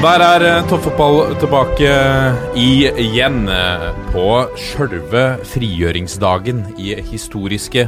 [0.00, 1.88] Og der er eh, toppfotball tilbake
[2.56, 3.82] igjen eh,
[4.14, 4.22] på
[4.56, 7.84] sjølve frigjøringsdagen i historiske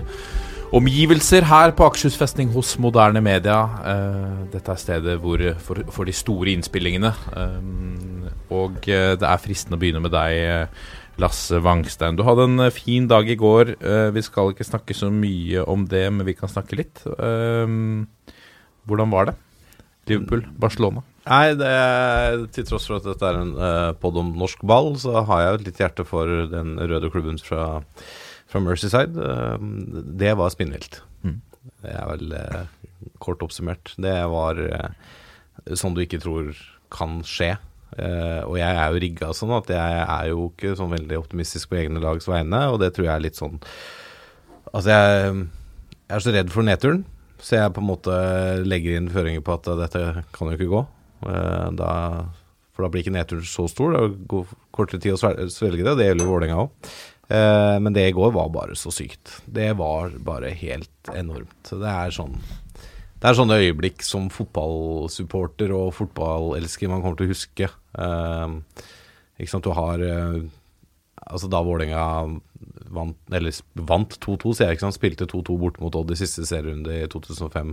[0.76, 3.62] omgivelser her på Akershus festning hos Moderne Media.
[3.88, 7.14] Eh, Dette er stedet hvor for, for de store innspillingene.
[7.32, 10.90] Eh, Og eh, det er fristende å begynne med deg, eh,
[11.22, 12.18] Lasse Wangstein.
[12.20, 13.72] Du hadde en eh, fin dag i går.
[13.80, 17.00] Eh, Vi skal ikke snakke så mye om det, men vi kan snakke litt.
[17.08, 17.64] Eh,
[18.84, 19.34] Hvordan var det?
[20.12, 21.06] Liverpool, Barcelona.
[21.22, 21.70] Nei, det,
[22.56, 25.54] til tross for at dette er en uh, pod om norsk ball, så har jeg
[25.54, 27.82] jo litt hjerte for den røde klubben fra,
[28.50, 29.14] fra Merseyside.
[29.14, 30.98] Uh, det var spinnvilt.
[31.22, 31.38] Mm.
[31.84, 32.64] Det er vel uh,
[33.22, 33.94] kort oppsummert.
[34.02, 35.12] Det var uh,
[35.78, 36.50] sånn du ikke tror
[36.92, 37.54] kan skje.
[37.92, 41.68] Eh, og jeg er jo rigga sånn at jeg er jo ikke sånn veldig optimistisk
[41.68, 43.58] på egne lags vegne, og det tror jeg er litt sånn
[44.72, 45.32] Altså, jeg,
[46.08, 47.02] jeg er så redd for nedturen.
[47.44, 48.14] Så jeg på en måte
[48.64, 50.80] legger inn føringer på at dette kan jo ikke gå.
[51.28, 51.92] Eh, Da,
[52.72, 53.92] for da blir ikke nedturen så stor.
[53.96, 55.20] Det går kortere tid å
[55.52, 56.92] svelge det, det gjelder jo Vålerenga òg.
[57.32, 59.38] Men det i går var bare så sykt.
[59.48, 61.62] Det var bare helt enormt.
[61.70, 62.34] Det er sånn
[63.22, 67.68] Det er sånne øyeblikk som fotballsupporter og fotballelsker man kommer til å huske.
[67.96, 68.56] Eh,
[69.38, 70.42] ikke sant, du har eh,
[71.22, 72.02] Altså da Vålerenga
[72.92, 76.42] vant, eller vant 2-2, sier jeg ikke sant, spilte 2-2 bort mot Odd i siste
[76.48, 77.70] serierunde i 2005.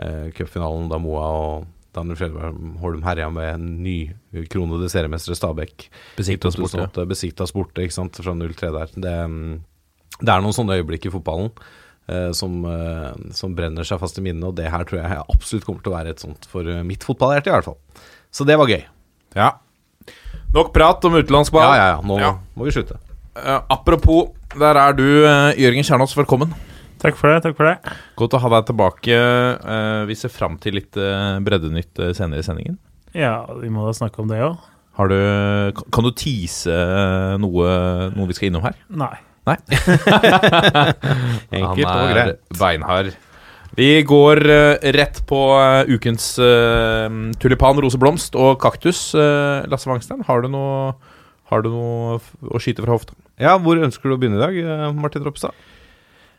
[0.00, 5.88] Eh, Cupfinalen da Moa og Daniel Fredberg Holm herja med en nykronede seriemestere Stabæk.
[6.18, 7.06] Besiktas borte.
[7.08, 8.92] Besiktas borte, ikke sant, fra 0-3 der.
[8.94, 9.56] Det, mm,
[10.20, 11.50] det er noen sånne øyeblikk i fotballen
[12.08, 15.66] eh, som, eh, som brenner seg fast i minnet, og det her tror jeg absolutt
[15.66, 17.80] kommer til å være et sånt for eh, mitt fotballhjerte, i hvert fall.
[18.30, 18.82] Så det var gøy.
[19.36, 19.50] Ja.
[20.54, 21.64] Nok prat om utenlandsball.
[21.66, 22.00] Ja, ja, ja.
[22.06, 22.34] Nå Ja.
[22.56, 23.00] må vi slutte.
[23.36, 26.14] Uh, apropos, der er du, uh, Jørgen Kjernås.
[26.16, 26.54] Velkommen.
[27.06, 27.40] Takk for det.
[27.46, 27.94] takk for det.
[28.18, 29.16] Godt å ha deg tilbake.
[29.16, 32.76] Eh, vi ser fram til litt eh, breddenytt eh, senere i sendingen.
[33.16, 34.58] Ja, vi må da snakke om det òg.
[34.96, 36.72] Kan- kan du tease
[37.38, 37.66] noe,
[38.16, 38.74] noe vi skal innom her?
[38.88, 39.12] Nei.
[39.46, 39.56] Nei.
[41.54, 42.40] Enkelt og greit.
[42.58, 43.12] beinhard.
[43.76, 44.40] Vi går
[44.96, 45.40] rett på
[45.92, 46.30] ukens
[47.42, 49.10] tulipan, roseblomst og kaktus.
[49.68, 50.94] Lasse Wangstein, har du noe,
[51.52, 53.12] har du noe f- å skyte fra hofta?
[53.42, 55.52] Ja, hvor ønsker du å begynne i dag, Martin Ropstad?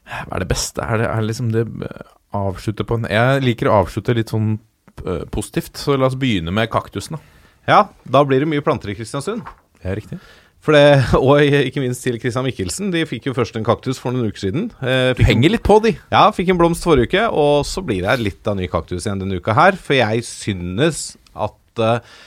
[0.08, 0.84] Hva er det beste?
[0.84, 4.32] Er det, er det liksom det eh, avslutte på en Jeg liker å avslutte litt
[4.34, 4.56] sånn
[5.04, 7.20] eh, positivt, så la oss begynne med kaktusene.
[7.68, 9.44] Ja, da blir det mye planter i Kristiansund.
[9.82, 10.20] Det er riktig.
[10.64, 10.86] For det,
[11.20, 12.90] og ikke minst til Christian Mikkelsen.
[12.96, 14.70] De fikk jo først en kaktus for noen uker siden.
[14.82, 15.94] Eh, Henger litt på, de.
[16.14, 19.22] ja, fikk en blomst forrige uke, og så blir det litt av ny kaktus igjen
[19.24, 19.78] denne uka her.
[19.80, 22.18] For jeg synes at eh,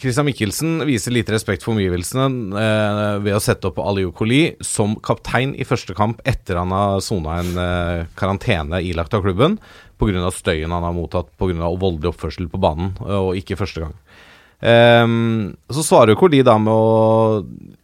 [0.00, 4.94] Christian Mikkelsen viser lite respekt for omgivelsene eh, ved å sette opp Aliou Koli som
[5.04, 9.58] kaptein i første kamp etter han har sona en eh, karantene ilagt av klubben
[10.00, 10.30] pga.
[10.32, 11.68] støyen han har mottatt pga.
[11.76, 13.98] voldelig oppførsel på banen, eh, og ikke første gang.
[14.62, 17.42] Ehm, så svarer Koli da med å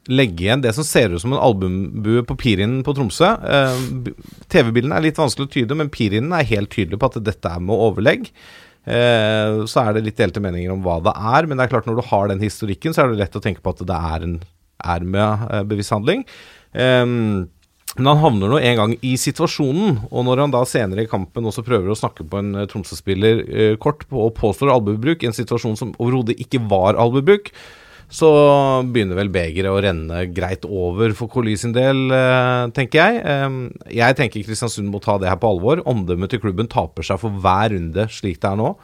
[0.09, 3.35] legge igjen det som ser ut som en albumbue på Pirinen på Tromsø.
[3.43, 4.07] Ehm,
[4.49, 7.61] TV-bildene er litt vanskelig å tyde, men Pirinen er helt tydelig på at dette er
[7.61, 8.31] med overlegg.
[8.89, 11.89] Eh, så er det litt delte meninger om hva det er, men det er klart
[11.89, 14.25] når du har den historikken, så er det lett å tenke på at det er,
[14.25, 14.41] en,
[14.97, 16.25] er med eh, handling.
[16.73, 17.49] Ehm,
[17.99, 21.49] men han havner nå en gang i situasjonen, og når han da senere i kampen
[21.49, 25.37] også prøver å snakke på en eh, Tromsø-spiller eh, kort på, og påstår albuebruk, en
[25.37, 27.51] situasjon som overhodet ikke var albuebruk,
[28.09, 28.29] så
[28.89, 33.73] begynner vel begeret å renne greit over for Coly sin del, eh, tenker jeg.
[33.93, 35.83] Jeg tenker Kristiansund må ta det her på alvor.
[35.85, 38.75] Omdømmet til klubben taper seg for hver runde slik det er nå,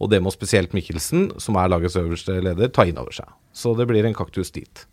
[0.00, 3.30] og det må spesielt Mikkelsen, som er lagets øverste leder, ta inn over seg.
[3.56, 4.84] Så det blir en kaktus dit.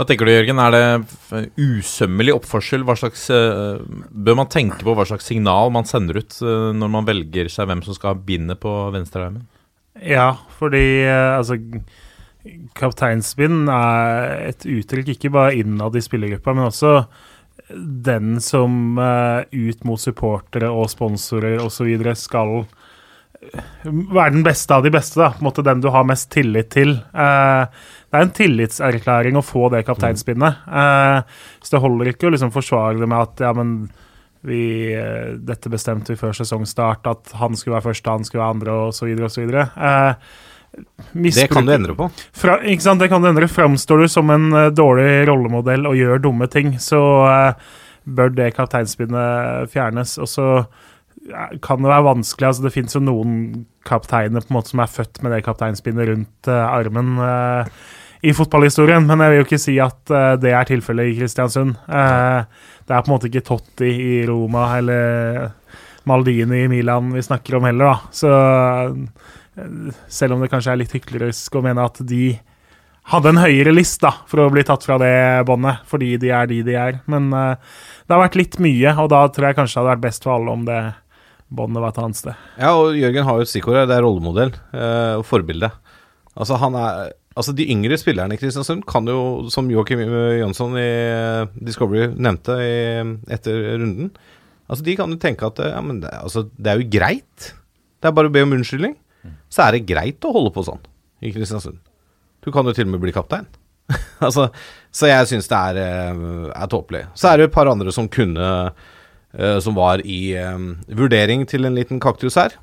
[0.00, 0.60] Hva tenker du, Jørgen?
[0.62, 2.84] Er det usømmelig oppførsel?
[2.88, 6.88] Hva slags, eh, bør man tenke på hva slags signal man sender ut eh, når
[6.94, 9.44] man velger seg hvem som skal ha bindet på venstrearmen?
[10.00, 11.58] Ja, fordi altså
[12.78, 16.94] Kapteinspinn er et uttrykk ikke bare innad i spillergruppa, men også
[17.72, 21.92] den som eh, ut mot supportere og sponsorer osv.
[22.18, 22.64] skal
[23.92, 25.32] være den beste av de beste, da.
[25.34, 26.94] På en måte den du har mest tillit til.
[26.94, 27.64] Eh,
[28.10, 30.62] det er en tillitserklæring å få det kapteinspinnet.
[30.68, 33.76] Eh, så det holder ikke å liksom forsvare det med at ja, men
[34.46, 38.56] vi, eh, dette bestemte vi før sesongstart, at han skulle være første, han skulle være
[38.58, 39.52] andre, osv., osv.
[40.72, 42.08] Eh, Det kan du endre på.
[42.32, 43.48] Fra, ikke sant, det kan du endre.
[43.50, 47.72] Framstår du som en uh, dårlig rollemodell og gjør dumme ting, så uh,
[48.04, 50.16] bør det kapteinspinnet fjernes.
[50.22, 52.48] Og så uh, kan det være vanskelig.
[52.48, 56.08] altså Det fins jo noen kapteiner på en måte som er født med det kapteinspinnet
[56.12, 57.16] rundt armen
[58.22, 61.72] i fotballhistorien, men jeg vil jo ikke si at det er tilfellet i Kristiansund.
[61.82, 65.48] Det er på en måte ikke Totti i Roma eller
[66.06, 67.98] Maldini i Milan vi snakker om heller, da.
[68.14, 68.30] Så
[70.08, 72.32] selv om det kanskje er litt hyklerisk å mene at de
[73.10, 75.14] hadde en høyere list da, for å bli tatt fra det
[75.48, 77.00] båndet, fordi de er de de er.
[77.10, 77.54] Men uh,
[78.06, 80.36] det har vært litt mye, og da tror jeg kanskje det hadde vært best for
[80.36, 80.82] alle om det
[81.52, 82.44] båndet var et annet sted.
[82.56, 83.88] Ja, og Jørgen har jo et stikkord her.
[83.90, 85.72] Det er rollemodell uh, og forbilde.
[86.32, 90.82] Altså, han er Altså, de yngre spillerne i Kristiansund kan jo, som Joakim Jønsson i
[90.84, 92.74] eh, Discovery nevnte i,
[93.32, 94.10] etter runden
[94.66, 97.46] Altså, de kan jo tenke at ja, det, altså, det er jo greit.
[98.00, 98.98] Det er bare å be om unnskyldning.
[99.52, 100.80] Så er det greit å holde på sånn
[101.22, 101.78] i Kristiansund.
[102.42, 103.46] Du kan jo til og med bli kaptein.
[104.26, 104.48] altså,
[104.94, 107.04] så jeg syns det er, eh, er tåpelig.
[107.18, 108.48] Så er det et par andre som kunne
[109.32, 112.56] eh, Som var i um, vurdering til en liten kaktus her.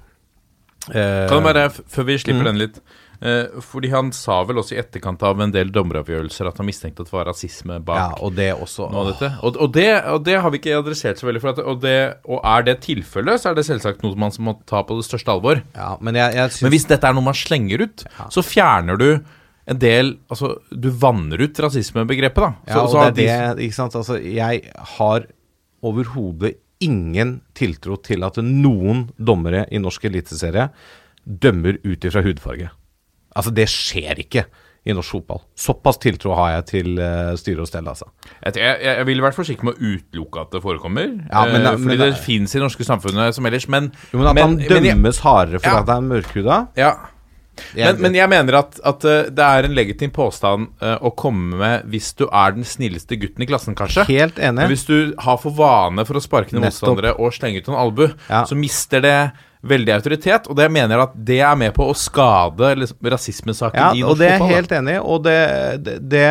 [0.96, 2.50] Eh, Kan du bare, før vi slipper Mm.
[2.52, 2.80] den litt
[3.22, 7.02] eh, Fordi han sa vel også i etterkant av en del dommeravgjørelser at han mistenkte
[7.04, 8.88] at det var rasisme Ja, bak og det også.
[8.92, 9.32] noe av dette.
[9.44, 11.42] Og, og, det, og det har vi ikke adressert så veldig.
[11.42, 14.56] For at, og, det, og er det tilfellet, så er det selvsagt noe man må
[14.66, 15.62] ta på det største alvor.
[15.76, 16.62] Ja, men jeg, jeg synes...
[16.64, 19.10] Men hvis dette er noe man slenger ut, så fjerner du
[19.70, 22.54] en del Altså, du vanner ut rasismebegrepet, da.
[22.72, 23.94] Ja, og så det er det, ikke sant.
[24.00, 24.64] Altså, jeg
[24.96, 25.28] har
[25.86, 30.70] overhodet ingen tiltro til at noen dommere i norsk eliteserie
[31.26, 32.70] dømmer ut ifra hudfarge.
[33.36, 34.46] Altså, det skjer ikke
[34.88, 35.42] i norsk fotball.
[35.60, 38.08] Såpass tiltro har jeg til uh, styre og stell, altså.
[38.46, 41.12] Jeg, jeg, jeg ville vært forsiktig med å utelukke at det forekommer.
[41.28, 43.68] Ja, men eh, fordi men det, det fins i norske samfunnet som ellers.
[43.70, 45.84] Men, Jo, men at han men jeg- dømmes hardere fordi Ja.
[45.84, 46.94] at han er mørkhuda Ja.
[47.76, 51.60] Men, men jeg mener at, at eh, det er en legitim påstand eh, å komme
[51.60, 54.06] med hvis du er den snilleste gutten i klassen, kanskje.
[54.10, 54.62] Helt enig.
[54.64, 57.80] Men hvis du har for vane for å sparke ned motstandere og slenge ut en
[57.80, 58.44] albu, Ja.
[58.50, 59.18] så mister det
[59.70, 60.48] veldig autoritet.
[60.48, 64.04] Og det mener jeg at det er med på å skade liksom, rasismesaken Ja, i
[64.04, 64.56] og norsk det er jeg fotball.
[64.56, 65.00] helt enig i.
[65.04, 65.40] Og det,
[65.84, 66.28] det, det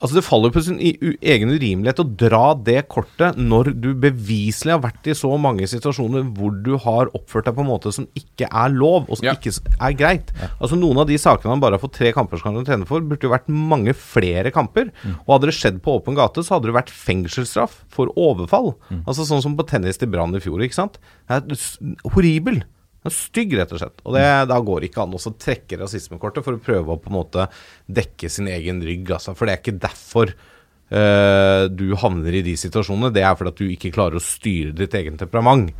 [0.00, 0.94] Altså Det faller på sin i-
[1.26, 6.22] egen urimelighet å dra det kortet når du beviselig har vært i så mange situasjoner
[6.36, 9.32] hvor du har oppført deg på en måte som ikke er lov, og som Ja.
[9.34, 9.50] ikke
[9.80, 10.30] er greit.
[10.60, 13.30] Altså Noen av de sakene han bare har fått tre kampers karantene for, burde jo
[13.34, 14.92] vært mange flere kamper.
[15.26, 18.76] Og hadde det skjedd på åpen gate, så hadde det vært fengselsstraff for overfall.
[19.04, 20.98] Altså Sånn som på tennis til Brann i fjor, ikke sant.
[21.28, 22.62] Det er horribel.
[22.98, 24.00] Den er stygg, rett og slett.
[24.04, 27.12] Og det, da går det ikke an å trekke rasismekortet for å prøve å på
[27.12, 27.46] en måte
[27.86, 29.36] dekke sin egen rygg, altså.
[29.38, 33.12] For det er ikke derfor eh, du havner i de situasjonene.
[33.14, 35.70] Det er fordi at du ikke klarer å styre ditt eget temperament.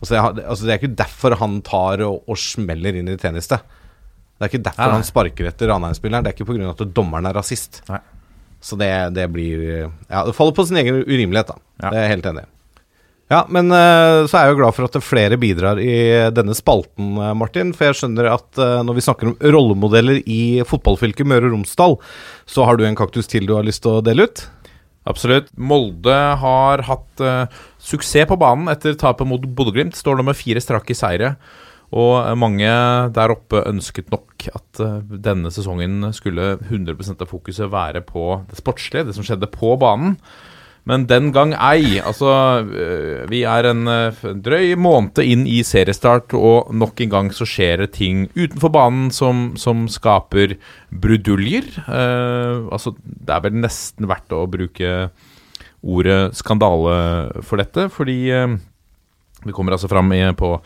[0.00, 3.60] Altså, altså, det er ikke derfor han tar og, og smeller inn i tjeneste.
[4.36, 4.98] Det er ikke derfor nei.
[4.98, 6.26] han sparker etter Ranheim-spilleren.
[6.26, 6.74] Det er ikke pga.
[6.74, 7.80] at dommeren er rasist.
[7.88, 8.02] Nei.
[8.60, 9.62] Så det, det blir
[10.10, 11.62] Ja, det faller på sin egen urimelighet, da.
[11.80, 11.88] Ja.
[11.88, 12.50] Det er jeg helt enig i.
[13.26, 17.16] Ja, men eh, så er jeg jo glad for at flere bidrar i denne spalten,
[17.18, 17.72] eh, Martin.
[17.74, 21.98] For jeg skjønner at eh, når vi snakker om rollemodeller i fotballfylket Møre og Romsdal,
[22.46, 24.44] så har du en kaktus til du har lyst til å dele ut?
[25.10, 25.50] Absolutt.
[25.58, 27.46] Molde har hatt uh,
[27.78, 29.94] suksess på banen etter tapet mot Bodø-Glimt.
[29.94, 31.36] Står nå med fire strake seire.
[31.94, 32.66] Og mange
[33.14, 38.58] der oppe ønsket nok at uh, denne sesongen skulle 100 av fokuset være på det
[38.58, 40.18] sportslige, det som skjedde på banen.
[40.86, 41.98] Men den gang ei.
[41.98, 42.30] Altså,
[42.62, 47.48] øh, vi er en øh, drøy måned inn i seriestart, og nok en gang så
[47.48, 50.56] skjer det ting utenfor banen som, som skaper
[50.94, 51.66] bruduljer.
[51.86, 55.10] Eh, altså, det er vel nesten verdt å bruke
[55.86, 58.54] ordet skandale for dette, fordi eh,
[59.46, 60.56] vi kommer altså fram i, på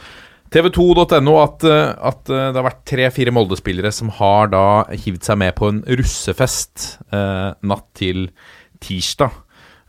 [0.51, 5.39] tv2.no at, eh, at eh, det har vært tre-fire Molde-spillere som har da hivd seg
[5.43, 8.29] med på en russefest eh, natt til
[8.83, 9.37] tirsdag.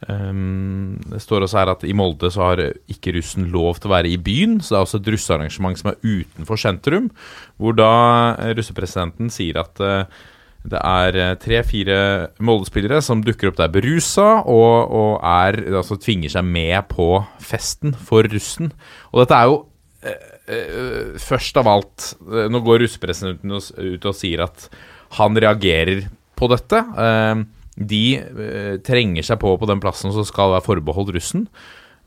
[0.09, 3.93] Um, det står også her at i Molde så har ikke russen lov til å
[3.93, 7.09] være i byen, så det er også et russearrangement som er utenfor sentrum,
[7.61, 7.91] hvor da
[8.41, 10.21] eh, russepresidenten sier at uh,
[10.61, 11.97] det er eh, tre-fire
[12.41, 17.07] Molde-spillere som dukker opp der berusa og, og er, altså tvinger seg med på
[17.41, 18.69] festen for russen.
[19.09, 19.57] Og dette er jo
[20.05, 24.69] uh, uh, først av alt Nå går russepresidenten ut og sier at
[25.17, 26.05] han reagerer
[26.41, 26.77] på dette.
[26.77, 27.41] Eh,
[27.77, 31.47] de eh, trenger seg på på den plassen som skal være forbeholdt russen.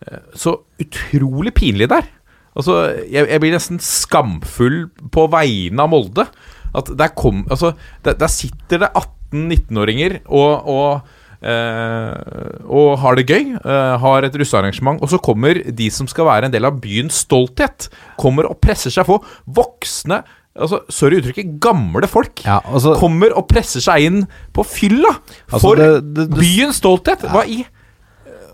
[0.05, 2.07] Eh, så utrolig pinlig der.
[2.55, 2.79] Altså,
[3.11, 6.29] jeg, jeg blir nesten skamfull på vegne av Molde.
[6.75, 7.75] At der, kom, altså,
[8.07, 11.13] der, der sitter det 18-19-åringer og, og,
[11.47, 13.55] eh, og har det gøy.
[13.59, 15.03] eh, har et russearrangement.
[15.03, 17.89] Og så kommer de som skal være en del av byens stolthet,
[18.21, 19.21] kommer og presser seg på.
[19.47, 20.23] Voksne
[20.55, 24.21] Altså, Sorry uttrykket, gamle folk Ja, altså- kommer og presser seg inn
[24.55, 25.11] på fylla
[25.51, 27.25] Altså, for det- det- det- byens stolthet.
[27.27, 27.65] Hva i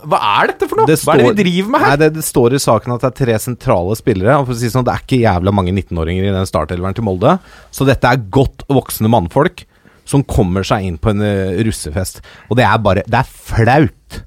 [0.03, 0.87] Hva er dette for noe?
[0.87, 1.89] Det Hva er det vi driver med her?
[1.89, 4.39] Nei, det, det står i saken at det er tre sentrale spillere.
[4.39, 7.03] Og for å si sånn, Det er ikke jævla mange 19-åringer i den startelveren til
[7.03, 7.39] Molde.
[7.71, 9.65] Så dette er godt voksne mannfolk
[10.03, 12.21] som kommer seg inn på en uh, russefest.
[12.49, 14.23] Og det er bare Det er flaut.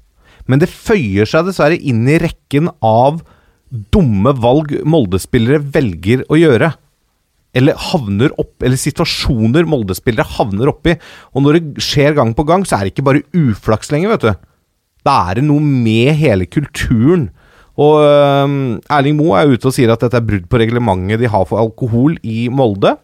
[0.47, 3.21] Men det føyer seg dessverre inn i rekken av
[3.91, 6.73] dumme valg Molde-spillere velger å gjøre.
[7.55, 10.97] Eller havner opp Eller situasjoner Molde-spillere havner oppi.
[11.33, 14.27] Og når det skjer gang på gang, så er det ikke bare uflaks lenger, vet
[14.27, 14.51] du.
[15.05, 17.29] Da er det noe med hele kulturen.
[17.75, 18.59] Og øhm,
[18.91, 21.59] Erling Moe er ute og sier at dette er brudd på reglementet de har for
[21.61, 22.95] alkohol i Molde.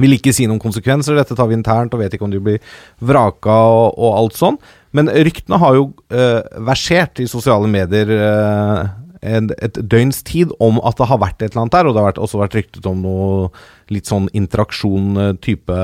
[0.00, 2.60] Vil ikke si noen konsekvenser, dette tar vi internt, og vet ikke om de blir
[3.02, 4.58] vraka og, og alt sånn.
[4.96, 11.00] Men ryktene har jo uh, versert i sosiale medier en, et døgns tid om at
[11.00, 13.02] det har vært et eller annet der, og det har vært, også vært ryktet om
[13.04, 13.50] noe
[13.92, 15.80] litt sånn interaksjon øh, type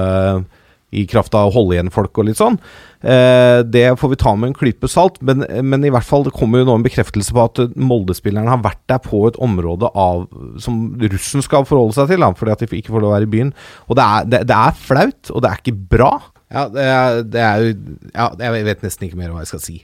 [0.97, 2.57] i kraft av å holde igjen folk og litt sånn.
[3.03, 6.35] Eh, det får vi ta med en klype salt, men, men i hvert fall det
[6.37, 10.25] kommer jo nå en bekreftelse på at Molde-spillerne har vært der på et område av,
[10.63, 13.29] som russen skal forholde seg til, da, fordi at de ikke får lov å være
[13.29, 13.53] i byen.
[13.91, 16.13] Og det er, det, det er flaut, og det er ikke bra.
[16.55, 17.71] Ja, det er, det er jo
[18.15, 19.81] Ja, jeg vet nesten ikke mer hva jeg skal si.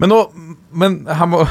[0.00, 0.20] Men nå
[0.72, 1.42] Men her må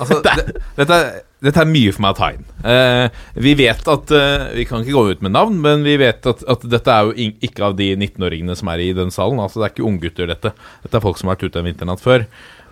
[0.00, 2.46] Altså, det, dette, er, dette er mye for meg å ta inn.
[2.68, 6.26] Eh, vi vet at eh, Vi kan ikke gå ut med navn, men vi vet
[6.30, 9.42] at, at dette er jo ikke av de 19-åringene som er i den salen.
[9.42, 10.54] Altså, det er ikke unggutter, dette.
[10.84, 12.26] Dette er folk som har vært ute en vinternatt før.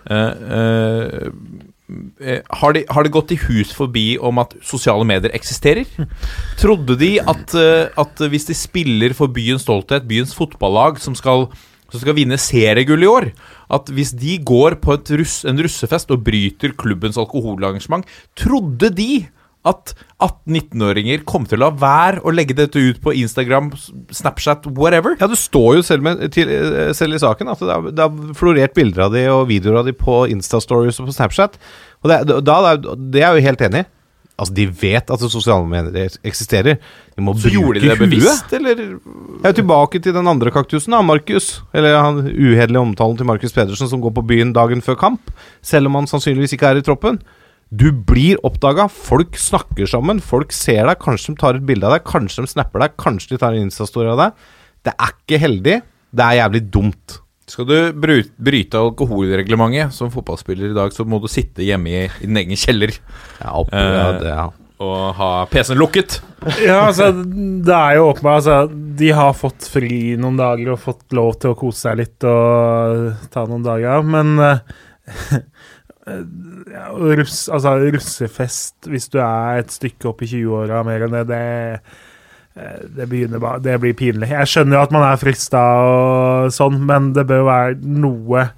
[0.09, 1.31] Eh, eh,
[2.25, 5.89] eh, har, de, har det gått i hus forbi om at sosiale medier eksisterer?
[6.61, 11.51] Trodde de at, eh, at hvis de spiller for byens stolthet, byens fotballag, som skal
[11.91, 13.25] som skal vinne seriegull i år,
[13.71, 18.07] at hvis de går på russ, en russefest og bryter klubbens alkoholarrangement,
[18.39, 19.11] trodde de
[19.67, 19.91] at
[20.25, 23.69] 18-19-åringer kom til å la være å legge dette ut på Instagram,
[24.09, 25.13] Snapchat, whatever?
[25.21, 28.07] Ja, det står jo selv, med, til, eh, selv i saken at det har, det
[28.07, 31.59] har florert bilder av de og videoer av de på Insta-stories og på Snapchat.
[32.01, 33.89] Og det, da, det er- jo helt enig i.
[34.39, 36.79] Altså, de vet at sosiale medier eksisterer.
[37.15, 38.09] De må Så bruke gjorde de det huet.
[38.09, 38.75] bevisst, eller?
[39.43, 41.61] Jeg er tilbake til den andre kaktusen, da, Markus.
[41.73, 45.29] Eller han uhederlige omtalen til Markus Pedersen som går på byen dagen før kamp,
[45.61, 47.19] selv om han sannsynligvis ikke er i troppen.
[47.71, 48.89] Du blir oppdaga.
[48.89, 50.19] Folk snakker sammen.
[50.19, 50.97] Folk ser deg.
[50.99, 53.69] Kanskje de tar et bilde av deg, kanskje de snapper deg, kanskje de tar en
[53.69, 54.47] Insta-story av deg.
[54.83, 55.77] Det er ikke heldig.
[56.11, 57.19] Det er jævlig dumt.
[57.51, 62.27] Skal du bryte alkoholreglementet som fotballspiller i dag, så må du sitte hjemme i, i
[62.27, 62.93] din egen kjeller
[63.41, 64.45] Ja, opp, ja, det, ja.
[64.85, 66.21] og ha PC-en lukket.
[66.63, 68.55] Ja, altså, det er jo åpenbart altså,
[68.97, 73.27] De har fått fri noen dager og fått lov til å kose seg litt og
[73.33, 74.63] ta noen dager av, men uh,
[76.71, 76.87] ja,
[77.19, 81.43] russ, altså, russefest hvis du er et stykke opp i 20-åra mer enn det, det
[81.43, 81.99] eh,
[82.53, 84.31] det, begynner bare, det blir pinlig.
[84.33, 88.49] Jeg skjønner jo at man er frista og sånn, men det bør være noe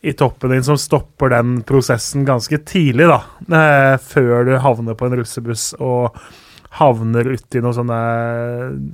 [0.00, 3.22] i toppen din som stopper den prosessen ganske tidlig, da.
[3.58, 6.14] Eh, før du havner på en russebuss og
[6.78, 8.02] havner uti noe sånne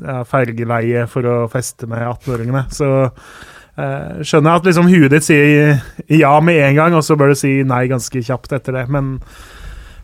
[0.00, 2.64] ja, fergeleie for å feste med 18-åringene.
[2.72, 7.18] Så eh, skjønner jeg at liksom huet ditt sier ja med en gang, og så
[7.20, 9.18] bør du si nei ganske kjapt etter det, men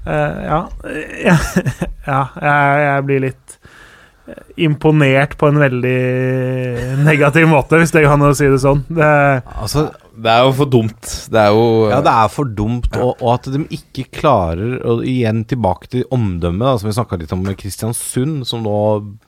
[0.05, 0.61] eh, ja.
[2.13, 3.60] ja, jeg, jeg blir litt
[4.61, 5.99] imponert på en veldig
[7.07, 8.85] negativ måte, hvis det kan å si det sånn.
[8.89, 9.11] Det,
[9.57, 9.89] Altså,
[10.21, 11.11] Det er jo for dumt.
[11.33, 15.05] Det er jo ja, det er for dumt, og, og at de ikke klarer Og
[15.09, 18.75] igjen tilbake til omdømmet, som vi snakka litt om med Kristiansund, som nå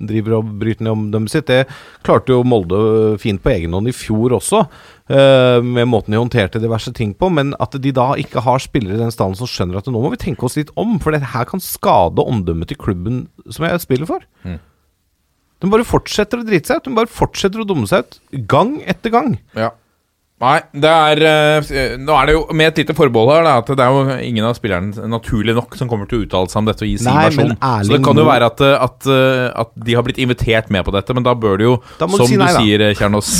[0.02, 1.48] driver og bryter ned omdømmet sitt.
[1.48, 1.64] Det
[2.04, 2.82] klarte jo Molde
[3.22, 4.66] fint på egen hånd i fjor også,
[5.08, 7.30] eh, med måten de håndterte diverse ting på.
[7.32, 10.12] Men at de da ikke har spillere i den stallen som skjønner at nå må
[10.12, 13.80] vi tenke oss litt om, for det her kan skade omdømmet til klubben som jeg
[13.86, 14.28] spiller for.
[14.44, 14.60] Mm.
[15.62, 16.88] De bare fortsetter å drite seg ut.
[16.88, 18.18] De bare fortsetter å dumme seg ut.
[18.50, 19.36] Gang etter gang.
[19.54, 19.70] Ja.
[20.42, 23.84] Nei, det er eh, Nå er det jo med et lite forbehold her, at det
[23.84, 26.82] er jo ingen av spillerne naturlig nok som kommer til å uttale seg om dette
[26.82, 27.52] og gi sin Nei, versjon.
[27.54, 30.82] Så det kan jo være at, eh, at, eh, at de har blitt invitert med
[30.88, 32.58] på dette, men da bør det jo, du som si du nei, da.
[32.58, 33.30] sier, Kjernås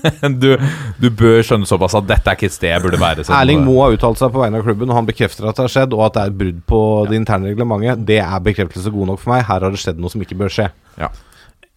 [0.42, 0.50] du,
[0.98, 3.28] du bør skjønne såpass at dette er ikke et sted jeg burde være.
[3.36, 5.74] Erling Moe har uttalt seg på vegne av klubben, og han bekrefter at det har
[5.76, 8.06] skjedd, og at det er et brudd på det interne reglementet.
[8.08, 9.44] Det er bekreftelse god nok for meg.
[9.46, 10.70] Her har det skjedd noe som ikke bør skje.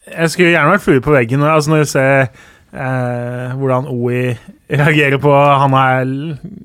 [0.09, 1.45] Jeg skulle gjerne vært flue på veggen.
[1.47, 2.17] Altså når du ser
[2.73, 4.33] eh, hvordan OI
[4.73, 6.13] reagerer på han her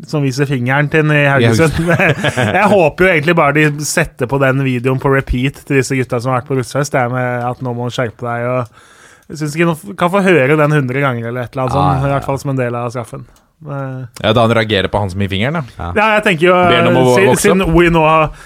[0.09, 1.79] som viser fingeren til i Haugesund.
[2.59, 6.21] jeg håper jo egentlig bare de setter på den videoen på repeat til disse gutta
[6.21, 6.95] som har vært på russefest.
[6.95, 8.49] Det er med at nå må du skjerpe deg.
[8.55, 8.87] og
[9.29, 12.07] jeg synes ikke noen kan få høre den 100 ganger eller et eller annet sånt.
[12.09, 13.29] I hvert fall som en del av straffen.
[13.59, 15.89] Eh, Ja, Da han reagerer på han som gir fingeren, da.
[15.97, 18.05] ja, jeg tenker jo Siden OI nå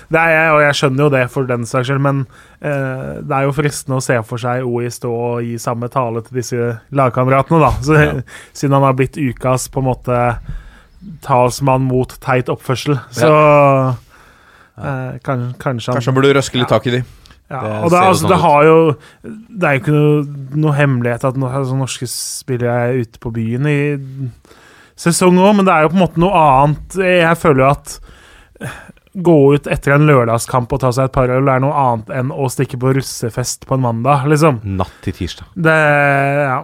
[0.09, 2.23] Det er jeg, og jeg skjønner jo det for den saks skyld, men
[2.65, 6.23] eh, det er jo fristende å se for seg OI stå og gi samme tale
[6.25, 7.71] til disse lagkameratene, da.
[7.85, 7.99] Så,
[8.57, 10.19] Siden han har blitt ukas på en måte
[11.27, 13.33] talsmann mot teit oppførsel, så
[14.79, 17.01] eh, kan, kanskje han Kanskje han burde røske litt tak i de.
[17.51, 18.77] ja, Det og det, altså, sånn det har jo
[19.27, 20.23] Det er jo ikke noe,
[20.63, 23.77] noe hemmelighet at no, altså, norske spillere er ute på byen i
[24.99, 26.99] sesong òg, men det er jo på en måte noe annet.
[27.01, 28.01] Jeg føler jo at
[29.13, 32.31] Gå ut etter en lørdagskamp og ta seg et par øl er noe annet enn
[32.33, 34.63] å stikke på russefest på en mandag, liksom.
[34.79, 35.51] Natt til tirsdag.
[35.53, 36.63] Det Ja.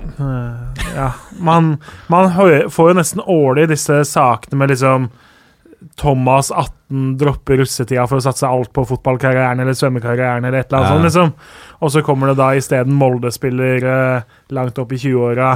[0.00, 1.12] Eh, ja.
[1.38, 1.76] Man,
[2.08, 5.10] man får jo nesten årlig disse sakene med liksom
[5.96, 10.78] Thomas 18 dropper russetida for å satse alt på fotballkarrieren eller svømmekarrieren eller et eller
[10.80, 10.94] annet Ja.
[10.94, 11.32] sånt, liksom.
[11.82, 15.52] Og så kommer det da isteden Molde-spiller eh, langt opp i 20-åra.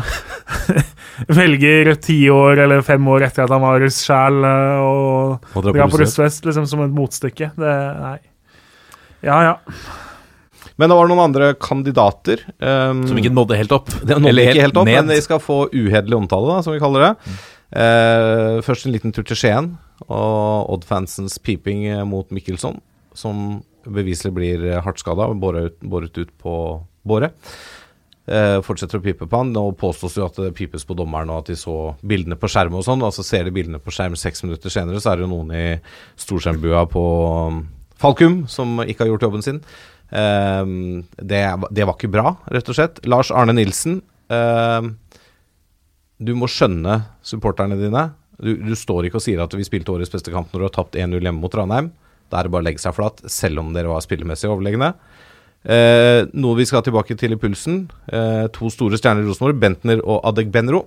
[1.40, 5.64] velger ti år eller fem år etter at han var russ sjæl, eh, og Og
[5.68, 6.44] dra drar på russefest.
[6.44, 7.50] russefest liksom som et motstykke.
[7.56, 8.18] Det Nei.
[9.24, 9.54] Ja, ja.
[10.76, 12.40] Men det var noen andre kandidater.
[12.58, 13.88] Um, Som ikke nådde helt opp.
[14.02, 15.04] Nådde Eller ikke helt opp, ned.
[15.06, 17.12] men de skal få uhederlig omtale, da, som vi kaller det.
[17.74, 19.72] Uh, først en liten tur til Skien
[20.08, 22.80] og Odd-fansens piping eh, mot Mikkelsson,
[23.14, 26.56] som beviselig blir eh, hardt skada båret båret ut på
[27.06, 27.36] båret.
[28.24, 29.52] Eh, fortsetter å pipe på han.
[29.52, 32.78] Nå påstås jo at det pipes på dommeren, og at de så bildene på skjerm
[32.78, 33.04] og sånn.
[33.04, 35.66] Altså ser de bildene på skjerm seks minutter senere, så er det jo noen i
[36.24, 37.04] storskjermbua på
[37.52, 37.64] um,
[38.00, 39.60] Falkum som ikke har gjort jobben sin.
[40.08, 40.64] Eh,
[41.20, 41.44] det,
[41.76, 43.04] det var ikke bra, rett og slett.
[43.08, 44.00] Lars Arne Nilsen.
[44.32, 44.92] eh,
[46.24, 48.08] du må skjønne supporterne dine.
[48.42, 50.74] Du, du står ikke og sier at vi spilte årets beste kamp når du har
[50.74, 51.92] tapt 1-0 hjemme mot Ranheim.
[52.32, 54.94] Da er det bare å legge seg flat, selv om dere var spillemessig overlegne.
[55.64, 57.84] Eh, noe vi skal tilbake til i pulsen.
[58.12, 60.84] Eh, to store stjerner i Rosenborg, Bentner og Adegbenro.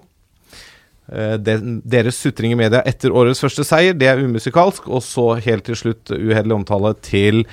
[1.08, 4.90] Eh, deres sutring i media etter årets første seier, det er umusikalsk.
[4.92, 7.46] Og så helt til slutt uhederlig omtale til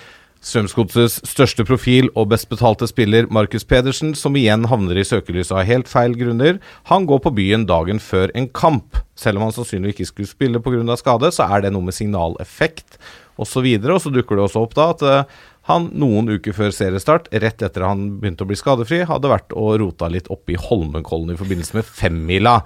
[0.44, 5.64] Strømsgodsets største profil og best betalte spiller, Markus Pedersen, som igjen havner i søkelyset av
[5.64, 6.58] helt feil grunner.
[6.90, 9.00] Han går på byen dagen før en kamp.
[9.16, 10.98] Selv om han sannsynligvis ikke skulle spille pga.
[11.00, 12.98] skade, så er det noe med signaleffekt
[13.40, 13.64] osv.
[13.64, 16.72] Og, så og så dukker det også opp da at eh, han noen uker før
[16.76, 20.60] seriestart, rett etter han begynte å bli skadefri, hadde vært og rota litt opp i
[20.60, 22.58] Holmenkollen i forbindelse med femmila.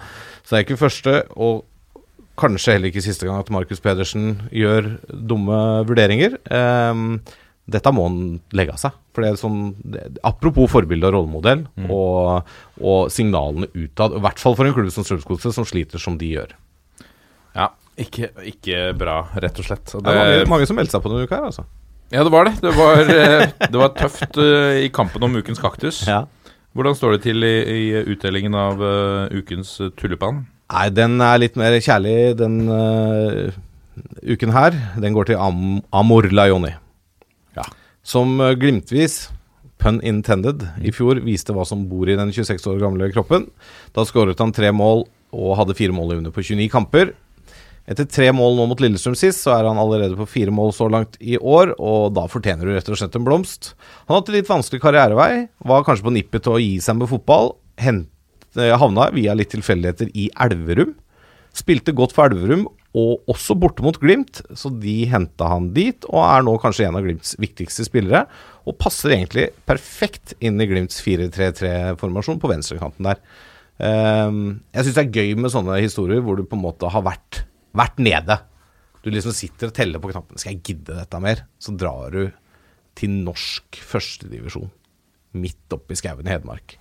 [0.43, 1.63] Så det er ikke første og
[2.39, 6.37] kanskje heller ikke siste gang at Markus Pedersen gjør dumme vurderinger.
[6.55, 7.21] Ehm,
[7.69, 8.21] dette må han
[8.57, 8.95] legge av seg.
[9.13, 14.41] For det er sånn, det, apropos forbilde og rollemodell, og, og signalene utad, i hvert
[14.41, 16.55] fall for en klubb som Strømsgodset, som sliter som de gjør.
[17.59, 19.93] Ja, ikke, ikke bra, rett og slett.
[19.99, 21.67] Og Det er mange, mange som meldte seg på denne uka her, altså.
[22.15, 22.57] ja, det var det.
[22.65, 26.05] Det var, eh, det var tøft eh, i kampen om ukens kaktus.
[26.77, 30.45] Hvordan står det til i, i utdelingen av uh, ukens tulipan?
[30.71, 33.57] Nei, den er litt mer kjærlig den uh,
[34.23, 34.77] uken her.
[35.01, 36.75] Den går til Am Amor Lajoni.
[38.09, 39.27] Som øh, glimtvis,
[39.79, 43.51] pun intended, i fjor viste hva som bor i den 26 år gamle kroppen.
[43.93, 45.05] Da skåret han tre mål
[45.37, 47.13] og hadde fire mål i under på 29 kamper.
[47.89, 50.89] Etter tre mål nå mot Lillestrøm sist, så er han allerede på fire mål så
[50.93, 53.73] langt i år, og da fortjener du rett og slett en blomst.
[54.09, 57.55] Han hatt litt vanskelig karrierevei, var kanskje på nippet til å gi seg med fotball.
[57.81, 58.09] Hent,
[58.57, 60.97] eh, havna via litt tilfeldigheter i Elverum.
[61.57, 66.23] Spilte godt for Elverum, og også borte mot Glimt, så de henta han dit, og
[66.25, 68.25] er nå kanskje en av Glimts viktigste spillere.
[68.65, 73.21] Og passer egentlig perfekt inn i Glimts 4-3-3-formasjon på venstrekanten der.
[73.85, 74.41] Ehm,
[74.73, 77.43] jeg syns det er gøy med sånne historier hvor du på en måte har vært,
[77.77, 78.41] vært nede.
[79.05, 80.41] Du liksom sitter og teller på knappene.
[80.41, 81.45] Skal jeg gidde dette mer?
[81.63, 82.23] Så drar du
[82.99, 84.73] til norsk førstedivisjon.
[85.39, 86.79] Midt oppi skauen i Hedmark.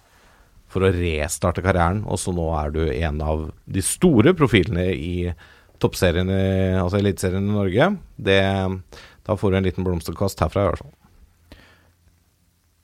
[0.71, 2.01] For å restarte karrieren.
[2.09, 5.13] Og så nå er du en av de store profilene i
[5.79, 7.89] toppserien, i- altså Eliteserien i Norge.
[8.17, 8.39] Det,
[9.27, 10.93] da får du en liten blomsterkast herfra, i hvert fall.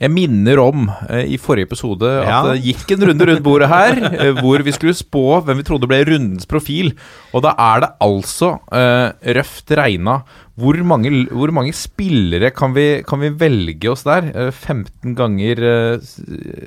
[0.03, 2.39] Jeg minner om eh, i forrige episode at Ja.
[2.49, 5.87] det gikk en runde rundt bordet her, eh, hvor vi skulle spå hvem vi trodde
[5.87, 6.89] ble rundens profil.
[7.31, 10.17] Og da er det altså uh, røft regna.
[10.59, 14.27] Hvor mange, hvor mange spillere kan vi, kan vi velge oss der?
[14.35, 16.03] Eh, 15 ganger uh,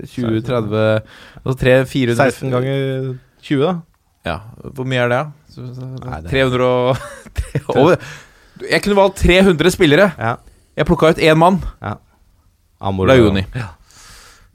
[0.07, 1.03] 20, 30
[1.45, 3.13] Altså 3, 400 16 ganger
[3.43, 3.75] 20, da.
[4.27, 4.39] Ja,
[4.73, 5.46] hvor mye er det, da?
[5.61, 6.97] Nei, det- 300 og
[7.77, 7.97] Over.
[8.71, 10.11] Jeg kunne valgt 300 spillere.
[10.17, 10.37] Ja.
[10.77, 11.59] Jeg plukka ut én mann.
[12.81, 13.45] Amor Lajoni.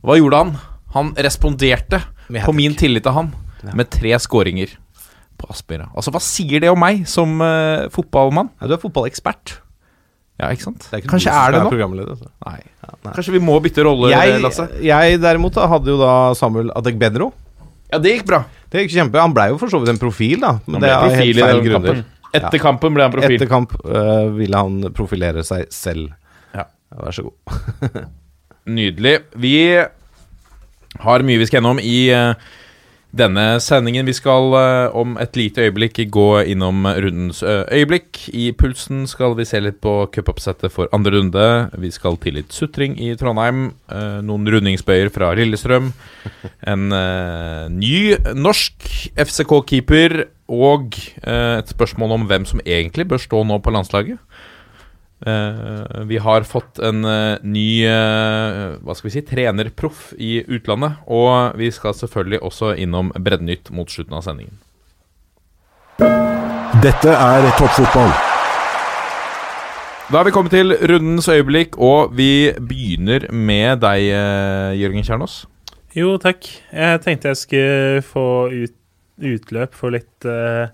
[0.02, 0.54] Hva gjorde han?
[0.96, 2.02] Han responderte
[2.46, 3.30] på min tillit til han,
[3.78, 4.74] med tre skåringer
[5.42, 5.88] på Aspmyra.
[5.98, 8.50] Altså, hva sier det om meg som eh, fotballmann?
[8.62, 9.56] Ja, du er fotballekspert.
[10.42, 10.86] Ja, ikke sant?
[10.90, 11.70] Det er ikke Kanskje som er det nå?
[11.70, 12.30] programleder, altså.
[12.48, 12.60] Nei.
[13.06, 13.14] nei.
[13.14, 14.66] Kanskje vi må bytte rolle, Jeg, Lasse?
[14.86, 17.32] jeg derimot da, hadde jo da Samuel Adegbenro.
[17.92, 18.44] Ja, det gikk bra.
[18.72, 20.56] Det gikk kjempe Han ble jo for så vidt en profil, da.
[20.66, 22.04] Men det er helt feil grunner.
[22.32, 23.36] Etter kampen ble han profil.
[23.36, 26.14] Etter kamp uh, ville han profilere seg selv.
[26.56, 26.70] Ja.
[26.96, 28.00] Vær så god.
[28.78, 29.18] Nydelig.
[29.42, 29.56] Vi
[31.02, 32.50] har mye vi skal gjennom i eh,
[33.12, 34.08] denne sendingen.
[34.08, 38.24] Vi skal eh, om et lite øyeblikk gå innom rundens eh, øyeblikk.
[38.34, 41.48] I Pulsen skal vi se litt på cupoppsettet for andre runde.
[41.82, 43.74] Vi skal til litt sutring i Trondheim.
[43.92, 45.92] eh, noen rundingsbøyer fra Lillestrøm.
[46.68, 46.88] En
[47.76, 48.88] ny norsk
[49.20, 50.26] FCK-keeper.
[50.52, 54.20] Og et spørsmål om hvem som egentlig bør stå nå på landslaget.
[55.26, 60.98] Eh, vi har fått en uh, ny uh, hva skal vi si, trenerproff i utlandet.
[61.06, 64.58] Og vi skal selvfølgelig også innom Breddenytt mot slutten av sendingen.
[66.82, 68.12] Dette er toppfotball.
[70.12, 74.10] Da har vi kommet til rundens øyeblikk, og vi begynner med deg,
[74.82, 75.44] Jørgen Kjernås.
[75.96, 76.48] Jo, takk.
[76.72, 78.76] Jeg tenkte jeg skulle få ut,
[79.22, 80.72] utløp for litt eh,